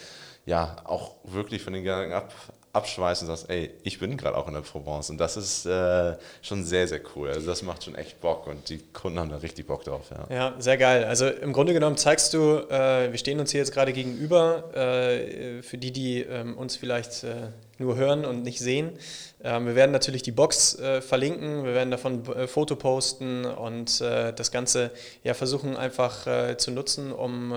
ja 0.46 0.76
auch 0.84 1.16
wirklich 1.24 1.62
von 1.62 1.74
den 1.74 1.84
Gedanken 1.84 2.14
ab, 2.14 2.32
abschweißt 2.74 3.22
und 3.22 3.28
sagst, 3.28 3.48
ey, 3.48 3.70
ich 3.84 3.98
bin 3.98 4.16
gerade 4.16 4.36
auch 4.36 4.48
in 4.48 4.54
der 4.54 4.60
Provence. 4.60 5.08
Und 5.10 5.18
das 5.18 5.36
ist 5.36 5.64
äh, 5.64 6.16
schon 6.42 6.64
sehr, 6.64 6.88
sehr 6.88 7.00
cool. 7.14 7.28
Also 7.28 7.46
das 7.46 7.62
macht 7.62 7.84
schon 7.84 7.94
echt 7.94 8.20
Bock 8.20 8.46
und 8.48 8.68
die 8.68 8.78
Kunden 8.92 9.18
haben 9.20 9.30
da 9.30 9.36
richtig 9.36 9.66
Bock 9.66 9.84
drauf. 9.84 10.10
Ja, 10.10 10.34
ja 10.34 10.54
sehr 10.58 10.76
geil. 10.76 11.04
Also 11.04 11.28
im 11.28 11.52
Grunde 11.52 11.72
genommen 11.72 11.96
zeigst 11.96 12.34
du, 12.34 12.58
äh, 12.68 13.10
wir 13.10 13.18
stehen 13.18 13.38
uns 13.38 13.52
hier 13.52 13.60
jetzt 13.60 13.72
gerade 13.72 13.92
gegenüber, 13.92 14.74
äh, 14.74 15.62
für 15.62 15.78
die, 15.78 15.92
die 15.92 16.22
ähm, 16.22 16.58
uns 16.58 16.74
vielleicht 16.76 17.22
äh, 17.22 17.48
nur 17.78 17.96
hören 17.96 18.24
und 18.24 18.42
nicht 18.42 18.58
sehen. 18.58 18.98
Ähm, 19.42 19.66
wir 19.66 19.76
werden 19.76 19.92
natürlich 19.92 20.22
die 20.22 20.32
Box 20.32 20.76
äh, 20.78 21.00
verlinken, 21.00 21.64
wir 21.64 21.74
werden 21.74 21.92
davon 21.92 22.26
äh, 22.34 22.48
Foto 22.48 22.74
posten 22.76 23.44
und 23.44 24.00
das 24.00 24.50
Ganze 24.50 24.90
ja 25.22 25.34
versuchen 25.34 25.76
einfach 25.76 26.56
zu 26.56 26.70
nutzen, 26.70 27.12
um 27.12 27.52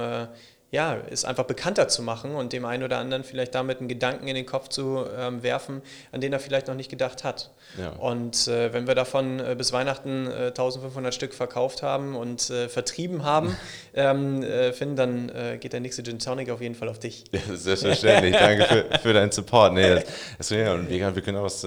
ja, 0.77 0.96
es 1.10 1.25
einfach 1.25 1.46
bekannter 1.46 1.88
zu 1.88 2.03
machen 2.03 2.36
und 2.36 2.53
dem 2.53 2.63
einen 2.63 2.84
oder 2.84 3.00
anderen 3.00 3.24
vielleicht 3.24 3.55
damit 3.55 3.79
einen 3.79 3.88
Gedanken 3.88 4.27
in 4.27 4.36
den 4.36 4.46
Kopf 4.46 4.67
zu 4.67 5.03
ähm, 5.17 5.41
werfen, 5.41 5.81
an 6.12 6.22
den 6.22 6.31
er 6.31 6.39
vielleicht 6.39 6.67
noch 6.67 6.75
nicht 6.75 6.91
gedacht 6.91 7.24
hat. 7.24 7.50
Ja. 7.79 7.89
Und 7.93 8.48
äh, 8.48 8.72
wenn 8.74 8.86
wir 8.86 8.93
davon 8.93 9.39
äh, 9.39 9.55
bis 9.57 9.74
Weihnachten 9.74 10.27
äh, 10.27 10.50
1500 10.50 11.15
Stück 11.15 11.34
verkauft 11.34 11.81
haben 11.81 12.15
und 12.15 12.51
äh, 12.51 12.69
vertrieben 12.69 13.24
haben, 13.24 13.57
ähm, 13.96 14.43
äh, 14.43 14.72
Finn, 14.72 14.96
dann 14.96 15.29
äh, 15.29 15.57
geht 15.60 15.74
der 15.74 15.79
nächste 15.79 16.03
Gin 16.03 16.19
Tonic 16.19 16.51
auf 16.51 16.62
jeden 16.62 16.75
Fall 16.75 16.89
auf 16.89 17.00
dich. 17.00 17.24
Ja, 17.31 17.39
selbstverständlich. 17.55 18.36
Danke 18.38 18.65
für, 18.65 19.00
für, 19.00 19.13
deinen 19.13 19.31
Support. 19.31 19.74
Nee, 19.74 20.03
deswegen, 20.38 20.69
und 20.69 20.89
wir, 20.89 21.15
wir 21.15 21.22
können 21.24 21.38
auch 21.38 21.46
was 21.46 21.62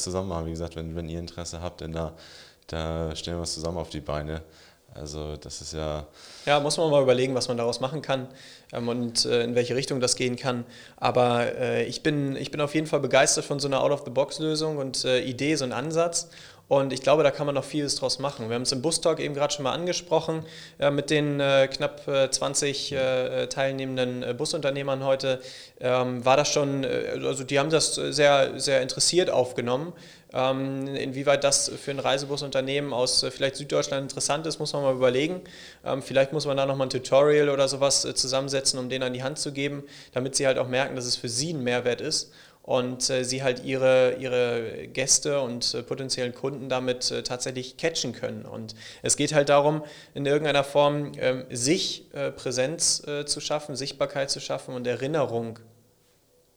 zusammen 0.00 0.28
machen. 0.28 0.46
Wie 0.46 0.50
gesagt, 0.50 0.76
wenn, 0.76 0.96
wenn 0.96 1.10
ihr 1.10 1.18
Interesse 1.18 1.60
habt, 1.60 1.82
dann 1.82 1.92
da, 1.92 2.14
da 2.68 3.14
stellen 3.14 3.36
wir 3.36 3.42
was 3.42 3.52
zusammen 3.52 3.76
auf 3.76 3.90
die 3.90 4.00
Beine. 4.00 4.40
Also 4.98 5.36
das 5.36 5.60
ist 5.60 5.72
ja... 5.72 6.06
Ja, 6.44 6.60
muss 6.60 6.76
man 6.76 6.90
mal 6.90 7.02
überlegen, 7.02 7.34
was 7.34 7.48
man 7.48 7.56
daraus 7.56 7.80
machen 7.80 8.02
kann 8.02 8.28
ähm, 8.72 8.88
und 8.88 9.24
äh, 9.24 9.42
in 9.42 9.54
welche 9.54 9.74
Richtung 9.76 10.00
das 10.00 10.16
gehen 10.16 10.36
kann. 10.36 10.64
Aber 10.96 11.54
äh, 11.56 11.84
ich, 11.84 12.02
bin, 12.02 12.36
ich 12.36 12.50
bin 12.50 12.60
auf 12.60 12.74
jeden 12.74 12.86
Fall 12.86 13.00
begeistert 13.00 13.44
von 13.44 13.58
so 13.58 13.68
einer 13.68 13.82
Out-of-the-Box-Lösung 13.82 14.78
und 14.78 15.04
äh, 15.04 15.20
Idee, 15.20 15.56
so 15.56 15.64
ein 15.64 15.72
Ansatz. 15.72 16.28
Und 16.68 16.92
ich 16.92 17.00
glaube, 17.00 17.22
da 17.22 17.30
kann 17.30 17.46
man 17.46 17.54
noch 17.54 17.64
vieles 17.64 17.94
draus 17.94 18.18
machen. 18.18 18.48
Wir 18.48 18.56
haben 18.56 18.62
es 18.62 18.72
im 18.72 18.82
Bus-Talk 18.82 19.20
eben 19.20 19.34
gerade 19.34 19.54
schon 19.54 19.62
mal 19.62 19.72
angesprochen 19.72 20.44
äh, 20.78 20.90
mit 20.90 21.10
den 21.10 21.38
äh, 21.38 21.68
knapp 21.68 22.02
20 22.04 22.92
äh, 22.92 23.46
teilnehmenden 23.46 24.36
Busunternehmern 24.36 25.04
heute. 25.04 25.40
Ähm, 25.78 26.24
war 26.24 26.36
das 26.36 26.48
schon, 26.48 26.84
also 26.84 27.44
die 27.44 27.58
haben 27.60 27.70
das 27.70 27.94
sehr, 27.94 28.58
sehr 28.58 28.82
interessiert 28.82 29.30
aufgenommen. 29.30 29.92
Ähm, 30.36 30.86
inwieweit 30.94 31.44
das 31.44 31.70
für 31.82 31.92
ein 31.92 31.98
Reisebusunternehmen 31.98 32.92
aus 32.92 33.24
vielleicht 33.30 33.56
Süddeutschland 33.56 34.02
interessant 34.02 34.46
ist, 34.46 34.58
muss 34.58 34.74
man 34.74 34.82
mal 34.82 34.94
überlegen. 34.94 35.40
Ähm, 35.82 36.02
vielleicht 36.02 36.34
muss 36.34 36.44
man 36.44 36.58
da 36.58 36.66
nochmal 36.66 36.88
ein 36.88 36.90
Tutorial 36.90 37.48
oder 37.48 37.68
sowas 37.68 38.02
zusammensetzen, 38.02 38.78
um 38.78 38.90
denen 38.90 39.04
an 39.04 39.14
die 39.14 39.22
Hand 39.22 39.38
zu 39.38 39.52
geben, 39.52 39.84
damit 40.12 40.34
sie 40.34 40.46
halt 40.46 40.58
auch 40.58 40.68
merken, 40.68 40.94
dass 40.94 41.06
es 41.06 41.16
für 41.16 41.30
sie 41.30 41.54
ein 41.54 41.64
Mehrwert 41.64 42.02
ist 42.02 42.32
und 42.66 43.08
äh, 43.08 43.24
sie 43.24 43.42
halt 43.42 43.64
ihre, 43.64 44.16
ihre 44.16 44.88
Gäste 44.88 45.40
und 45.40 45.72
äh, 45.72 45.82
potenziellen 45.82 46.34
Kunden 46.34 46.68
damit 46.68 47.10
äh, 47.10 47.22
tatsächlich 47.22 47.78
catchen 47.78 48.12
können. 48.12 48.44
Und 48.44 48.74
es 49.02 49.16
geht 49.16 49.32
halt 49.32 49.48
darum, 49.48 49.84
in 50.14 50.26
irgendeiner 50.26 50.64
Form 50.64 51.12
ähm, 51.16 51.44
sich 51.48 52.12
äh, 52.12 52.30
Präsenz 52.32 53.06
äh, 53.06 53.24
zu 53.24 53.40
schaffen, 53.40 53.74
Sichtbarkeit 53.74 54.30
zu 54.30 54.40
schaffen 54.40 54.74
und 54.74 54.86
Erinnerung 54.86 55.60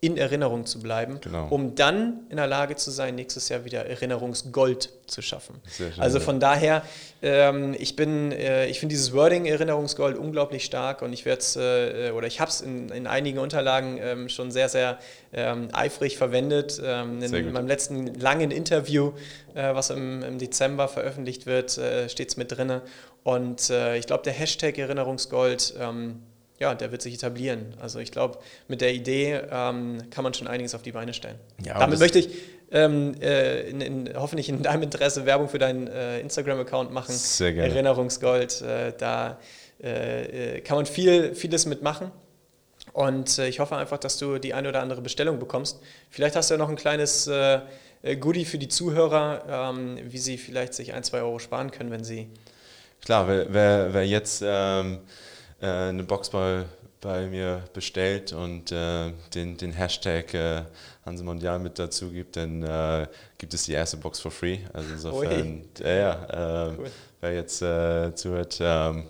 in 0.01 0.15
Erinnerung 0.15 0.65
zu 0.65 0.79
bleiben, 0.79 1.20
genau. 1.20 1.48
um 1.50 1.75
dann 1.75 2.22
in 2.29 2.38
der 2.38 2.48
Lage 2.48 2.77
zu 2.77 2.89
sein, 2.89 3.15
nächstes 3.15 3.50
Jahr 3.50 3.65
wieder 3.65 3.86
Erinnerungsgold 3.86 4.91
zu 5.08 5.22
schaffen. 5.22 5.56
Also 5.98 6.22
von 6.22 6.39
daher, 6.39 6.84
ähm, 7.22 7.75
ich 7.77 7.98
bin, 7.98 8.32
äh, 8.32 8.68
ich 8.68 8.79
finde 8.79 8.94
dieses 8.94 9.12
Wording 9.12 9.46
Erinnerungsgold 9.46 10.18
unglaublich 10.18 10.63
stark 10.63 11.01
und 11.01 11.12
ich 11.12 11.25
werde 11.25 11.41
es, 11.41 11.58
äh, 11.58 12.12
oder 12.12 12.27
ich 12.27 12.39
habe 12.39 12.50
es 12.50 12.62
in, 12.62 12.88
in 12.89 13.08
einigen 13.08 13.39
Unterlagen 13.39 13.98
ähm, 14.01 14.29
schon 14.29 14.51
sehr, 14.51 14.70
sehr 14.70 15.00
ähm, 15.34 15.68
eifrig 15.74 16.18
verwendet. 16.18 16.82
Ähm, 16.82 17.22
in 17.22 17.51
meinem 17.51 17.68
letzten 17.68 18.08
langen 18.15 18.51
Interview, 18.51 19.12
äh, 19.53 19.74
was 19.74 19.89
im, 19.89 20.24
im, 20.24 20.38
Dezember 20.38 20.88
veröffentlicht 20.88 21.46
wird, 21.46 21.77
äh, 21.77 22.08
steht 22.08 22.29
es 22.29 22.38
mit 22.38 22.56
drin. 22.56 22.79
Und 23.24 23.70
äh, 23.70 23.98
ich 23.98 24.08
glaube, 24.08 24.24
der 24.24 24.34
Hashtag 24.34 24.77
Erinnerungsgold, 24.77 25.74
ähm, 25.77 26.22
ja, 26.60 26.75
der 26.75 26.92
wird 26.92 27.01
sich 27.01 27.13
etablieren. 27.13 27.74
Also 27.80 28.00
ich 28.00 28.12
glaube, 28.12 28.39
mit 28.68 28.82
der 28.82 28.94
Idee 28.94 29.39
ähm, 29.50 30.10
kann 30.10 30.24
man 30.24 30.34
schon 30.34 30.48
einiges 30.48 30.75
auf 30.75 30.82
die 30.82 30.92
Beine 30.92 31.13
stellen. 31.13 31.39
Ja, 31.63 31.80
Damit 31.80 32.00
möchte 32.00 32.20
ich 32.20 32.30
ähm, 32.72 33.16
äh, 33.22 33.70
in, 33.70 33.82
in, 33.82 34.10
hoffentlich 34.16 34.50
in 34.50 34.62
deinem 34.62 34.84
Interesse 34.84 35.25
Werbung 35.25 35.48
für 35.50 35.58
deinen 35.58 35.88
äh, 35.88 36.20
Instagram-Account 36.20 36.92
machen. 36.92 37.13
Sehr 37.13 37.54
gerne. 37.54 37.70
Erinnerungsgold, 37.70 38.62
äh, 38.62 38.94
da 38.98 39.39
äh, 39.82 40.58
äh, 40.58 40.62
kann 40.62 40.75
man 40.75 40.86
viel, 40.86 41.34
vieles 41.34 41.66
mitmachen. 41.66 42.12
Und 42.92 43.39
äh, 43.39 43.48
ich 43.48 43.60
hoffe 43.60 43.78
einfach, 43.78 43.98
dass 43.98 44.18
du 44.18 44.38
die 44.38 44.54
eine 44.54 44.70
oder 44.70 44.82
andere 44.82 45.01
Bestellung 45.01 45.39
bekommst. 45.39 45.80
Vielleicht 46.10 46.36
hast 46.36 46.50
du 46.50 46.56
ja 46.56 46.58
noch 46.58 46.70
ein 46.70 46.75
kleines 46.75 47.30
Goodie 48.22 48.46
für 48.46 48.58
die 48.58 48.70
Zuhörer, 48.70 49.72
ähm, 49.72 49.98
wie 50.06 50.18
sie 50.20 50.38
vielleicht 50.38 50.74
sich 50.74 50.94
ein, 50.94 51.04
zwei 51.04 51.20
Euro 51.20 51.38
sparen 51.38 51.70
können, 51.72 51.92
wenn 51.92 52.06
sie. 52.06 52.30
Klar, 53.04 53.28
wer, 53.28 53.54
wer, 53.54 53.94
wer 53.94 54.08
jetzt. 54.08 54.42
Äh, 55.62 55.89
eine 55.89 56.04
Box 56.04 56.30
bei, 56.30 56.66
bei 57.01 57.28
mir 57.28 57.63
bestellt 57.74 58.34
und 58.34 58.72
äh, 58.72 59.12
den, 59.34 59.58
den 59.58 59.74
Hashtag 59.74 60.34
äh, 60.34 60.62
Hanse 61.06 61.24
Mondial 61.24 61.60
mit 61.60 61.80
dazu 61.80 62.10
gibt, 62.12 62.38
dann 62.38 62.63
äh, 62.63 63.08
gibt 63.38 63.54
es 63.54 63.63
die 63.63 63.74
erste 63.74 63.98
Box 63.98 64.20
for 64.20 64.32
free. 64.32 64.60
Also 64.74 64.94
insofern, 64.94 65.63
äh, 65.82 66.00
ja, 66.00 66.68
äh, 66.70 66.74
cool. 66.78 66.92
wer 67.22 67.34
jetzt 67.34 67.62
äh, 67.62 68.13
zuhört, 68.16 68.58
ähm, 68.62 69.06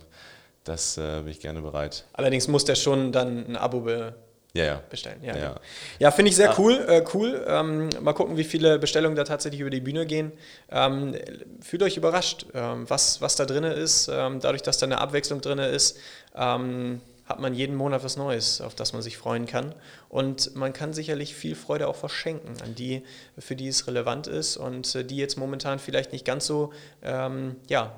das 0.64 0.96
bin 0.96 1.28
ich 1.30 1.40
gerne 1.40 1.62
bereit. 1.62 2.06
Allerdings 2.14 2.48
muss 2.48 2.64
der 2.64 2.76
schon 2.76 3.12
dann 3.12 3.48
ein 3.48 3.56
Abo 3.56 3.80
be 3.80 4.14
ja, 4.54 4.66
ja. 4.66 4.84
bestellen. 4.90 5.24
Ja, 5.24 5.38
ja. 5.38 5.56
ja 6.00 6.12
finde 6.12 6.30
ich 6.30 6.36
sehr 6.36 6.52
ah. 6.52 6.56
cool. 6.58 6.86
Äh, 6.88 7.04
cool. 7.14 7.46
Ähm, 7.48 7.90
mal 8.02 8.14
gucken, 8.14 8.38
wie 8.38 8.44
viele 8.44 8.80
Bestellungen 8.80 9.16
da 9.16 9.24
tatsächlich 9.24 9.62
über 9.62 9.70
die 9.70 9.80
Bühne 9.80 10.06
gehen. 10.06 10.32
Ähm, 10.72 11.16
fühlt 11.62 11.84
euch 11.84 11.98
überrascht, 11.98 12.48
ähm, 12.54 12.90
was, 12.90 13.22
was 13.22 13.36
da 13.36 13.46
drin 13.46 13.64
ist. 13.64 14.10
Ähm, 14.12 14.40
dadurch, 14.40 14.64
dass 14.64 14.80
da 14.80 14.86
eine 14.86 15.00
Abwechslung 15.00 15.42
drin 15.42 15.60
ist, 15.60 15.98
ähm, 16.36 17.02
hat 17.26 17.40
man 17.40 17.54
jeden 17.54 17.76
Monat 17.76 18.04
was 18.04 18.18
Neues, 18.18 18.60
auf 18.60 18.74
das 18.74 18.92
man 18.92 19.04
sich 19.04 19.18
freuen 19.18 19.46
kann. 19.46 19.76
Und 20.10 20.56
man 20.56 20.74
kann 20.74 20.94
sicherlich 20.94 21.36
viel 21.36 21.54
Freude 21.54 21.88
auch 21.88 21.96
verschenken 21.96 22.60
an 22.64 22.74
die, 22.74 23.04
für 23.38 23.56
die 23.56 23.68
es 23.68 23.86
relevant 23.86 24.26
ist 24.26 24.58
und 24.58 24.96
äh, 24.96 25.06
die 25.06 25.18
jetzt 25.18 25.38
momentan 25.38 25.78
vielleicht 25.78 26.12
nicht 26.12 26.26
ganz 26.26 26.48
so 26.48 26.74
ähm, 27.04 27.58
ja, 27.68 27.96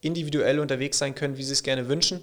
individuell 0.00 0.58
unterwegs 0.58 0.98
sein 0.98 1.14
können, 1.14 1.38
wie 1.38 1.44
sie 1.44 1.52
es 1.52 1.62
gerne 1.62 1.88
wünschen 1.88 2.20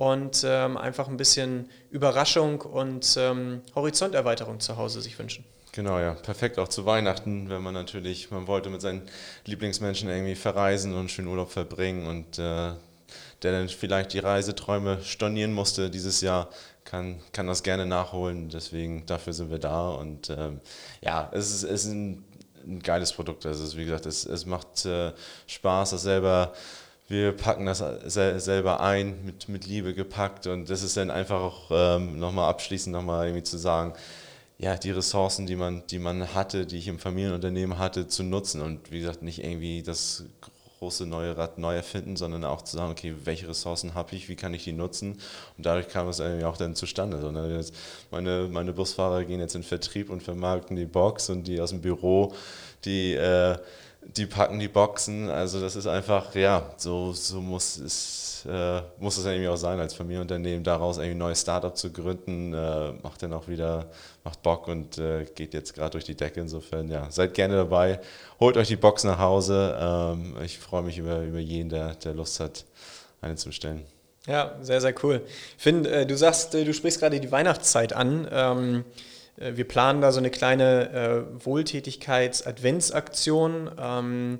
und 0.00 0.46
ähm, 0.46 0.78
einfach 0.78 1.08
ein 1.08 1.18
bisschen 1.18 1.68
Überraschung 1.90 2.62
und 2.62 3.18
ähm, 3.18 3.60
Horizonterweiterung 3.74 4.58
zu 4.58 4.78
Hause 4.78 5.02
sich 5.02 5.18
wünschen. 5.18 5.44
Genau, 5.72 5.98
ja. 5.98 6.14
Perfekt 6.14 6.58
auch 6.58 6.68
zu 6.68 6.86
Weihnachten, 6.86 7.50
wenn 7.50 7.60
man 7.60 7.74
natürlich, 7.74 8.30
man 8.30 8.46
wollte 8.46 8.70
mit 8.70 8.80
seinen 8.80 9.02
Lieblingsmenschen 9.44 10.08
irgendwie 10.08 10.36
verreisen 10.36 10.94
und 10.94 11.10
schönen 11.10 11.28
Urlaub 11.28 11.52
verbringen 11.52 12.06
und 12.06 12.38
äh, 12.38 12.72
der 13.42 13.52
dann 13.52 13.68
vielleicht 13.68 14.14
die 14.14 14.20
Reiseträume 14.20 15.02
stornieren 15.02 15.52
musste 15.52 15.90
dieses 15.90 16.22
Jahr, 16.22 16.48
kann, 16.84 17.20
kann 17.34 17.46
das 17.46 17.62
gerne 17.62 17.84
nachholen. 17.84 18.48
Deswegen, 18.48 19.04
dafür 19.04 19.34
sind 19.34 19.50
wir 19.50 19.58
da. 19.58 19.90
Und 19.90 20.30
ähm, 20.30 20.62
ja, 21.02 21.28
es 21.34 21.50
ist, 21.50 21.64
es 21.64 21.84
ist 21.84 21.92
ein, 21.92 22.24
ein, 22.66 22.80
geiles 22.80 23.12
Produkt. 23.12 23.44
Also, 23.44 23.76
wie 23.76 23.84
gesagt, 23.84 24.06
es, 24.06 24.24
es 24.24 24.46
macht 24.46 24.86
äh, 24.86 25.12
Spaß, 25.46 25.90
das 25.90 26.02
selber 26.04 26.54
wir 27.10 27.32
packen 27.32 27.66
das 27.66 27.82
selber 28.06 28.80
ein, 28.80 29.24
mit, 29.24 29.48
mit 29.48 29.66
Liebe 29.66 29.94
gepackt 29.94 30.46
und 30.46 30.70
das 30.70 30.84
ist 30.84 30.96
dann 30.96 31.10
einfach 31.10 31.40
auch 31.40 31.70
ähm, 31.72 32.20
nochmal 32.20 32.48
abschließend 32.48 32.94
nochmal 32.94 33.26
irgendwie 33.26 33.42
zu 33.42 33.58
sagen, 33.58 33.94
ja, 34.58 34.76
die 34.76 34.92
Ressourcen, 34.92 35.44
die 35.46 35.56
man, 35.56 35.82
die 35.88 35.98
man 35.98 36.34
hatte, 36.34 36.66
die 36.66 36.78
ich 36.78 36.86
im 36.86 37.00
Familienunternehmen 37.00 37.78
hatte, 37.78 38.06
zu 38.06 38.22
nutzen 38.22 38.62
und 38.62 38.92
wie 38.92 39.00
gesagt, 39.00 39.22
nicht 39.22 39.42
irgendwie 39.42 39.82
das 39.82 40.22
große 40.78 41.04
neue 41.04 41.36
Rad 41.36 41.58
neu 41.58 41.74
erfinden, 41.74 42.16
sondern 42.16 42.44
auch 42.44 42.62
zu 42.62 42.76
sagen, 42.76 42.92
okay, 42.92 43.12
welche 43.24 43.48
Ressourcen 43.48 43.94
habe 43.94 44.14
ich, 44.14 44.28
wie 44.28 44.36
kann 44.36 44.54
ich 44.54 44.62
die 44.62 44.72
nutzen 44.72 45.18
und 45.56 45.66
dadurch 45.66 45.88
kam 45.88 46.06
es 46.06 46.20
irgendwie 46.20 46.44
auch 46.44 46.56
dann 46.56 46.76
zustande. 46.76 47.20
Sondern 47.20 47.64
meine, 48.12 48.48
meine 48.48 48.72
Busfahrer 48.72 49.24
gehen 49.24 49.40
jetzt 49.40 49.56
in 49.56 49.64
Vertrieb 49.64 50.10
und 50.10 50.22
vermarkten 50.22 50.76
die 50.76 50.86
Box 50.86 51.28
und 51.28 51.48
die 51.48 51.60
aus 51.60 51.70
dem 51.70 51.80
Büro, 51.80 52.34
die 52.84 53.14
äh, 53.14 53.58
die 54.02 54.26
packen 54.26 54.58
die 54.58 54.68
Boxen. 54.68 55.28
Also 55.28 55.60
das 55.60 55.76
ist 55.76 55.86
einfach, 55.86 56.34
ja, 56.34 56.70
so, 56.76 57.12
so 57.12 57.40
muss 57.40 57.76
es, 57.76 58.46
äh, 58.48 58.80
muss 58.98 59.18
es 59.18 59.24
irgendwie 59.24 59.48
auch 59.48 59.56
sein 59.56 59.78
als 59.78 59.94
Familienunternehmen, 59.94 60.64
daraus 60.64 60.96
irgendwie 60.96 61.14
ein 61.14 61.18
neues 61.18 61.42
Startup 61.42 61.76
zu 61.76 61.92
gründen, 61.92 62.54
äh, 62.54 62.92
macht 63.02 63.22
dann 63.22 63.32
auch 63.32 63.48
wieder, 63.48 63.86
macht 64.24 64.42
Bock 64.42 64.68
und 64.68 64.98
äh, 64.98 65.26
geht 65.34 65.54
jetzt 65.54 65.74
gerade 65.74 65.90
durch 65.90 66.04
die 66.04 66.16
Decke. 66.16 66.40
Insofern, 66.40 66.88
ja, 66.88 67.10
seid 67.10 67.34
gerne 67.34 67.56
dabei, 67.56 68.00
holt 68.38 68.56
euch 68.56 68.68
die 68.68 68.76
Box 68.76 69.04
nach 69.04 69.18
Hause. 69.18 69.76
Ähm, 69.78 70.36
ich 70.44 70.58
freue 70.58 70.82
mich 70.82 70.98
über, 70.98 71.22
über 71.22 71.38
jeden, 71.38 71.68
der, 71.68 71.94
der 71.94 72.14
Lust 72.14 72.40
hat, 72.40 72.64
eine 73.20 73.36
zu 73.36 73.48
bestellen. 73.48 73.84
Ja, 74.26 74.56
sehr, 74.60 74.80
sehr 74.80 74.94
cool. 75.02 75.22
Finn, 75.56 75.84
äh, 75.84 76.06
du 76.06 76.16
sagst, 76.16 76.54
äh, 76.54 76.64
du 76.64 76.74
sprichst 76.74 77.00
gerade 77.00 77.20
die 77.20 77.32
Weihnachtszeit 77.32 77.92
an. 77.92 78.28
Ähm, 78.30 78.84
äh, 78.84 79.09
wir 79.40 79.66
planen 79.66 80.00
da 80.00 80.12
so 80.12 80.18
eine 80.18 80.30
kleine 80.30 80.90
äh, 80.90 81.22
Wohltätigkeits-Adventsaktion. 81.44 83.70
Ähm, 83.80 84.38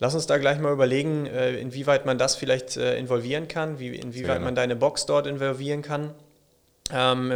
lass 0.00 0.14
uns 0.14 0.26
da 0.26 0.38
gleich 0.38 0.58
mal 0.58 0.72
überlegen, 0.72 1.26
äh, 1.26 1.56
inwieweit 1.56 2.06
man 2.06 2.18
das 2.18 2.36
vielleicht 2.36 2.76
äh, 2.76 2.98
involvieren 2.98 3.48
kann, 3.48 3.78
wie, 3.78 3.94
inwieweit 3.94 4.40
man 4.40 4.54
deine 4.54 4.76
Box 4.76 5.04
dort 5.06 5.26
involvieren 5.26 5.82
kann. 5.82 6.14
ähm, 6.90 7.30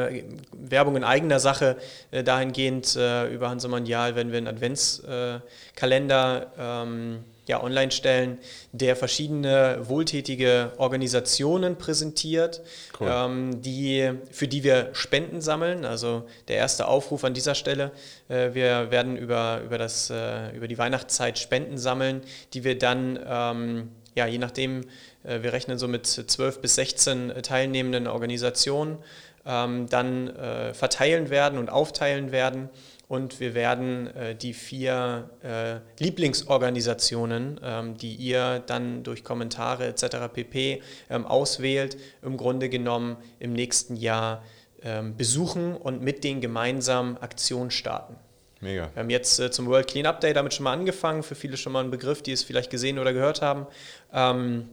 Werbung 0.52 0.96
in 0.96 1.04
eigener 1.04 1.38
Sache 1.38 1.76
äh, 2.10 2.24
dahingehend 2.24 2.96
äh, 2.96 3.28
über 3.28 3.50
Hansa 3.50 3.68
Mondial 3.68 4.16
werden 4.16 4.32
wir 4.32 4.38
einen 4.38 4.48
Adventskalender 4.48 6.46
ähm, 6.58 7.24
ja, 7.46 7.62
online 7.62 7.90
stellen, 7.90 8.38
der 8.72 8.94
verschiedene 8.94 9.80
wohltätige 9.82 10.72
Organisationen 10.76 11.76
präsentiert, 11.76 12.62
cool. 13.00 13.08
ähm, 13.10 13.62
die, 13.62 14.12
für 14.30 14.46
die 14.46 14.62
wir 14.62 14.90
Spenden 14.92 15.40
sammeln. 15.40 15.84
Also 15.84 16.26
der 16.48 16.56
erste 16.56 16.86
Aufruf 16.86 17.24
an 17.24 17.34
dieser 17.34 17.54
Stelle. 17.54 17.90
Äh, 18.28 18.54
wir 18.54 18.90
werden 18.90 19.16
über, 19.16 19.60
über, 19.64 19.78
das, 19.78 20.10
äh, 20.10 20.50
über 20.56 20.68
die 20.68 20.78
Weihnachtszeit 20.78 21.38
Spenden 21.38 21.78
sammeln, 21.78 22.22
die 22.54 22.62
wir 22.62 22.78
dann, 22.78 23.18
ähm, 23.26 23.88
ja, 24.14 24.26
je 24.26 24.38
nachdem, 24.38 24.82
äh, 25.24 25.42
wir 25.42 25.52
rechnen 25.52 25.78
so 25.78 25.88
mit 25.88 26.06
12 26.06 26.60
bis 26.60 26.76
16 26.76 27.32
teilnehmenden 27.42 28.06
Organisationen, 28.06 28.98
ähm, 29.44 29.88
dann 29.88 30.28
äh, 30.36 30.74
verteilen 30.74 31.28
werden 31.30 31.58
und 31.58 31.70
aufteilen 31.70 32.30
werden 32.30 32.70
und 33.12 33.40
wir 33.40 33.52
werden 33.52 34.06
äh, 34.16 34.34
die 34.34 34.54
vier 34.54 35.28
äh, 35.42 36.02
Lieblingsorganisationen, 36.02 37.60
ähm, 37.62 37.98
die 37.98 38.14
ihr 38.14 38.62
dann 38.66 39.02
durch 39.02 39.22
Kommentare 39.22 39.86
etc. 39.86 40.32
pp. 40.32 40.80
Ähm, 41.10 41.26
auswählt, 41.26 41.98
im 42.22 42.38
Grunde 42.38 42.70
genommen 42.70 43.18
im 43.38 43.52
nächsten 43.52 43.96
Jahr 43.96 44.42
ähm, 44.82 45.14
besuchen 45.14 45.76
und 45.76 46.00
mit 46.00 46.24
denen 46.24 46.40
gemeinsam 46.40 47.18
Aktionen 47.20 47.70
starten. 47.70 48.16
Mega. 48.62 48.88
Wir 48.94 49.00
haben 49.02 49.10
jetzt 49.10 49.38
äh, 49.40 49.50
zum 49.50 49.66
World 49.66 49.88
Cleanup 49.88 50.20
Day 50.20 50.32
damit 50.32 50.54
schon 50.54 50.64
mal 50.64 50.72
angefangen, 50.72 51.22
für 51.22 51.34
viele 51.34 51.58
schon 51.58 51.74
mal 51.74 51.84
ein 51.84 51.90
Begriff, 51.90 52.22
die 52.22 52.32
es 52.32 52.42
vielleicht 52.42 52.70
gesehen 52.70 52.98
oder 52.98 53.12
gehört 53.12 53.42
haben. 53.42 53.66
Ähm, 54.10 54.70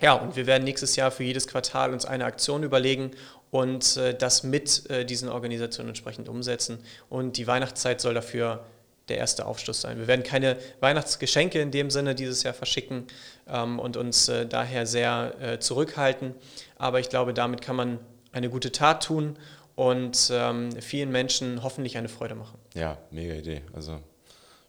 ja, 0.00 0.14
und 0.14 0.34
wir 0.34 0.46
werden 0.46 0.64
nächstes 0.64 0.96
Jahr 0.96 1.10
für 1.10 1.24
jedes 1.24 1.46
Quartal 1.46 1.92
uns 1.92 2.06
eine 2.06 2.24
Aktion 2.24 2.62
überlegen 2.62 3.10
und 3.52 3.98
äh, 3.98 4.16
das 4.16 4.42
mit 4.42 4.90
äh, 4.90 5.04
diesen 5.04 5.28
Organisationen 5.28 5.90
entsprechend 5.90 6.28
umsetzen. 6.28 6.78
Und 7.10 7.36
die 7.36 7.46
Weihnachtszeit 7.46 8.00
soll 8.00 8.14
dafür 8.14 8.64
der 9.08 9.18
erste 9.18 9.44
Aufschluss 9.44 9.82
sein. 9.82 9.98
Wir 9.98 10.06
werden 10.06 10.22
keine 10.22 10.56
Weihnachtsgeschenke 10.80 11.60
in 11.60 11.70
dem 11.70 11.90
Sinne 11.90 12.14
dieses 12.14 12.44
Jahr 12.44 12.54
verschicken 12.54 13.06
ähm, 13.46 13.78
und 13.78 13.98
uns 13.98 14.28
äh, 14.28 14.46
daher 14.46 14.86
sehr 14.86 15.34
äh, 15.40 15.58
zurückhalten. 15.58 16.34
Aber 16.78 16.98
ich 16.98 17.10
glaube, 17.10 17.34
damit 17.34 17.60
kann 17.60 17.76
man 17.76 17.98
eine 18.32 18.48
gute 18.48 18.72
Tat 18.72 19.04
tun 19.04 19.36
und 19.74 20.30
ähm, 20.32 20.72
vielen 20.80 21.12
Menschen 21.12 21.62
hoffentlich 21.62 21.98
eine 21.98 22.08
Freude 22.08 22.34
machen. 22.34 22.58
Ja, 22.72 22.96
mega 23.10 23.34
Idee. 23.34 23.60
Also 23.74 24.00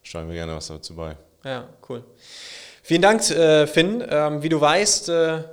steuern 0.02 0.28
wir 0.28 0.34
gerne 0.34 0.54
was 0.54 0.66
dazu 0.66 0.94
bei. 0.94 1.16
Ja, 1.42 1.68
cool. 1.88 2.04
Vielen 2.82 3.00
Dank, 3.00 3.30
äh, 3.30 3.66
Finn. 3.66 4.04
Ähm, 4.06 4.42
wie 4.42 4.50
du 4.50 4.60
weißt, 4.60 5.08
äh, 5.08 5.44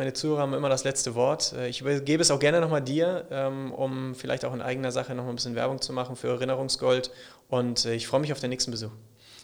meine 0.00 0.14
Zuhörer 0.14 0.40
haben 0.40 0.54
immer 0.54 0.70
das 0.70 0.84
letzte 0.84 1.14
Wort. 1.14 1.52
Äh, 1.52 1.68
ich 1.68 1.84
gebe 1.84 2.22
es 2.22 2.30
auch 2.30 2.38
gerne 2.38 2.62
nochmal 2.62 2.80
dir, 2.80 3.26
ähm, 3.30 3.70
um 3.70 4.14
vielleicht 4.14 4.46
auch 4.46 4.54
in 4.54 4.62
eigener 4.62 4.92
Sache 4.92 5.14
nochmal 5.14 5.34
ein 5.34 5.36
bisschen 5.36 5.54
Werbung 5.54 5.82
zu 5.82 5.92
machen 5.92 6.16
für 6.16 6.28
Erinnerungsgold. 6.28 7.10
Und 7.50 7.84
äh, 7.84 7.92
ich 7.92 8.06
freue 8.06 8.20
mich 8.20 8.32
auf 8.32 8.40
den 8.40 8.48
nächsten 8.48 8.70
Besuch. 8.70 8.92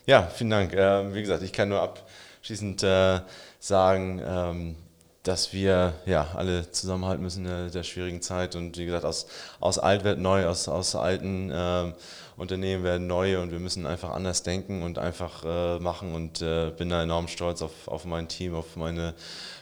Ja, 0.07 0.23
vielen 0.23 0.49
Dank. 0.49 0.73
Ähm, 0.75 1.13
wie 1.13 1.21
gesagt, 1.21 1.43
ich 1.43 1.53
kann 1.53 1.69
nur 1.69 1.83
abschließend 1.83 2.83
äh, 2.85 3.21
sagen, 3.61 4.23
ähm, 4.27 4.77
dass 5.25 5.53
wir 5.53 5.93
ja 6.07 6.29
alle 6.35 6.71
zusammenhalten 6.71 7.23
müssen 7.23 7.45
in 7.45 7.71
der, 7.71 7.83
schwierigen 7.83 8.23
Zeit 8.23 8.57
und 8.57 8.79
wie 8.79 8.87
gesagt, 8.87 9.05
aus, 9.05 9.27
aus 9.61 9.79
alt 9.79 10.05
wird 10.05 10.19
neu, 10.21 10.47
aus, 10.47 10.69
aus 10.69 10.97
alten 10.97 11.51
äh, 11.51 11.93
Unternehmen 12.37 12.85
werden 12.85 13.07
neue 13.07 13.41
und 13.41 13.51
wir 13.51 13.59
müssen 13.59 13.87
einfach 13.87 14.11
anders 14.11 14.43
denken 14.43 14.83
und 14.83 14.99
einfach 14.99 15.43
äh, 15.45 15.79
machen 15.79 16.15
und 16.15 16.43
äh, 16.43 16.71
bin 16.77 16.91
da 16.91 17.03
enorm 17.03 17.29
stolz 17.29 17.63
auf, 17.63 17.89
auf 17.89 18.05
mein 18.05 18.29
Team, 18.29 18.55
auf 18.55 18.77
meine 18.77 19.15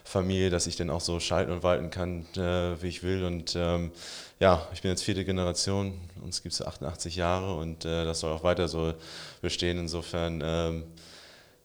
Familie, 0.02 0.50
dass 0.50 0.66
ich 0.66 0.74
dann 0.74 0.90
auch 0.90 1.00
so 1.00 1.20
schalten 1.20 1.52
und 1.52 1.62
walten 1.62 1.90
kann, 1.90 2.26
äh, 2.36 2.82
wie 2.82 2.88
ich 2.88 3.04
will. 3.04 3.24
Und 3.24 3.54
ähm, 3.56 3.92
ja, 4.40 4.66
ich 4.72 4.82
bin 4.82 4.90
jetzt 4.90 5.04
vierte 5.04 5.24
Generation, 5.24 6.00
uns 6.22 6.42
gibt 6.42 6.52
es 6.52 6.62
88 6.62 7.14
Jahre 7.14 7.54
und 7.54 7.84
äh, 7.84 8.04
das 8.04 8.20
soll 8.20 8.32
auch 8.32 8.42
weiter 8.42 8.66
so 8.66 8.92
bestehen, 9.40 9.78
insofern 9.78 10.42
ähm, 10.44 10.84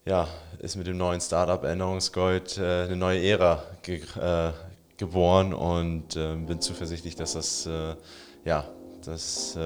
ja, 0.06 0.28
ist 0.60 0.76
mit 0.76 0.88
dem 0.88 0.98
neuen 0.98 1.22
Startup 1.22 1.64
Erinnerungsgold 1.64 2.58
äh, 2.58 2.84
eine 2.84 2.96
neue 2.96 3.22
Ära 3.22 3.64
ge 3.82 4.02
äh, 4.20 4.52
geboren 4.98 5.54
und 5.54 6.16
äh, 6.16 6.36
bin 6.36 6.62
zuversichtlich, 6.62 7.16
dass 7.16 7.34
das, 7.34 7.70
ja, 8.44 8.68
das, 9.06 9.58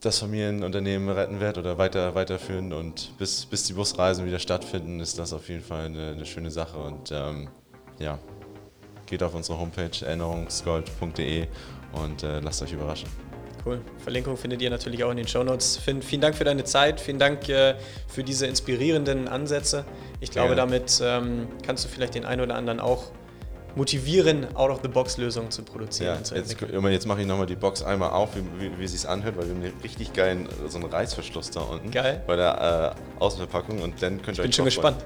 das 0.00 0.18
Familienunternehmen 0.18 1.08
retten 1.08 1.40
wird 1.40 1.58
oder 1.58 1.78
weiter, 1.78 2.14
weiterführen 2.14 2.72
und 2.72 3.16
bis, 3.18 3.46
bis 3.46 3.64
die 3.64 3.72
Busreisen 3.72 4.26
wieder 4.26 4.38
stattfinden, 4.38 5.00
ist 5.00 5.18
das 5.18 5.32
auf 5.32 5.48
jeden 5.48 5.62
Fall 5.62 5.86
eine, 5.86 6.12
eine 6.12 6.26
schöne 6.26 6.50
Sache 6.50 6.78
und 6.78 7.10
ähm, 7.10 7.48
ja, 7.98 8.18
geht 9.06 9.22
auf 9.22 9.34
unsere 9.34 9.58
Homepage 9.58 10.04
erinnerungsgold.de 10.04 11.46
und 11.92 12.22
äh, 12.22 12.40
lasst 12.40 12.62
euch 12.62 12.72
überraschen. 12.72 13.08
Cool. 13.66 13.80
Verlinkung 13.98 14.36
findet 14.36 14.62
ihr 14.62 14.70
natürlich 14.70 15.02
auch 15.02 15.10
in 15.10 15.16
den 15.16 15.26
Shownotes. 15.26 15.76
Finn, 15.78 16.00
vielen 16.00 16.20
Dank 16.20 16.36
für 16.36 16.44
deine 16.44 16.64
Zeit, 16.64 17.00
vielen 17.00 17.18
Dank 17.18 17.48
äh, 17.48 17.74
für 18.06 18.22
diese 18.22 18.46
inspirierenden 18.46 19.26
Ansätze. 19.26 19.84
Ich 20.20 20.30
glaube, 20.30 20.50
ja. 20.50 20.54
damit 20.54 21.00
ähm, 21.02 21.48
kannst 21.66 21.84
du 21.84 21.88
vielleicht 21.88 22.14
den 22.14 22.24
einen 22.24 22.40
oder 22.40 22.54
anderen 22.54 22.78
auch 22.78 23.10
motivieren, 23.76 24.54
Out-of-the-Box-Lösungen 24.54 25.50
zu 25.50 25.62
produzieren. 25.62 26.16
Ja, 26.16 26.24
zu 26.24 26.34
jetzt, 26.34 26.56
jetzt 26.60 27.06
mache 27.06 27.20
ich 27.20 27.26
nochmal 27.26 27.46
die 27.46 27.56
Box 27.56 27.82
einmal 27.82 28.10
auf, 28.10 28.30
wie, 28.34 28.42
wie, 28.60 28.78
wie 28.78 28.88
sie 28.88 28.96
es 28.96 29.06
anhört, 29.06 29.36
weil 29.36 29.46
wir 29.46 29.54
haben 29.54 29.62
einen 29.62 29.80
richtig 29.82 30.12
geilen, 30.12 30.48
so 30.68 30.78
einen 30.78 30.90
Reißverschluss 30.90 31.50
da 31.50 31.60
unten. 31.60 31.90
Geil. 31.90 32.22
Bei 32.26 32.36
der 32.36 32.96
äh, 32.96 33.20
Außenverpackung 33.20 33.82
und 33.82 34.02
dann 34.02 34.22
könnt 34.22 34.38
ihr 34.38 34.44
ich 34.44 34.50
bin 34.50 34.52
schon 34.52 34.64
gespannt. 34.64 35.04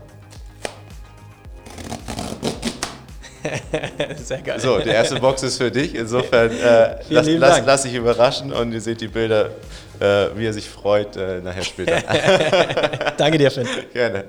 Sehr 4.16 4.40
geil. 4.40 4.60
So, 4.60 4.78
die 4.78 4.88
erste 4.88 5.16
Box 5.16 5.42
ist 5.42 5.58
für 5.58 5.70
dich. 5.70 5.94
Insofern 5.94 6.50
äh, 6.50 6.96
lass, 7.08 7.26
lass, 7.26 7.62
lass, 7.64 7.82
dich 7.82 7.94
überraschen 7.94 8.52
und 8.52 8.72
ihr 8.72 8.80
seht 8.80 9.00
die 9.00 9.08
Bilder, 9.08 9.50
äh, 9.98 10.28
wie 10.36 10.46
er 10.46 10.52
sich 10.52 10.68
freut, 10.68 11.16
äh, 11.16 11.40
nachher 11.40 11.64
später. 11.64 12.00
Danke 13.16 13.38
dir, 13.38 13.50
Finn. 13.50 13.66
Gerne. 13.92 14.24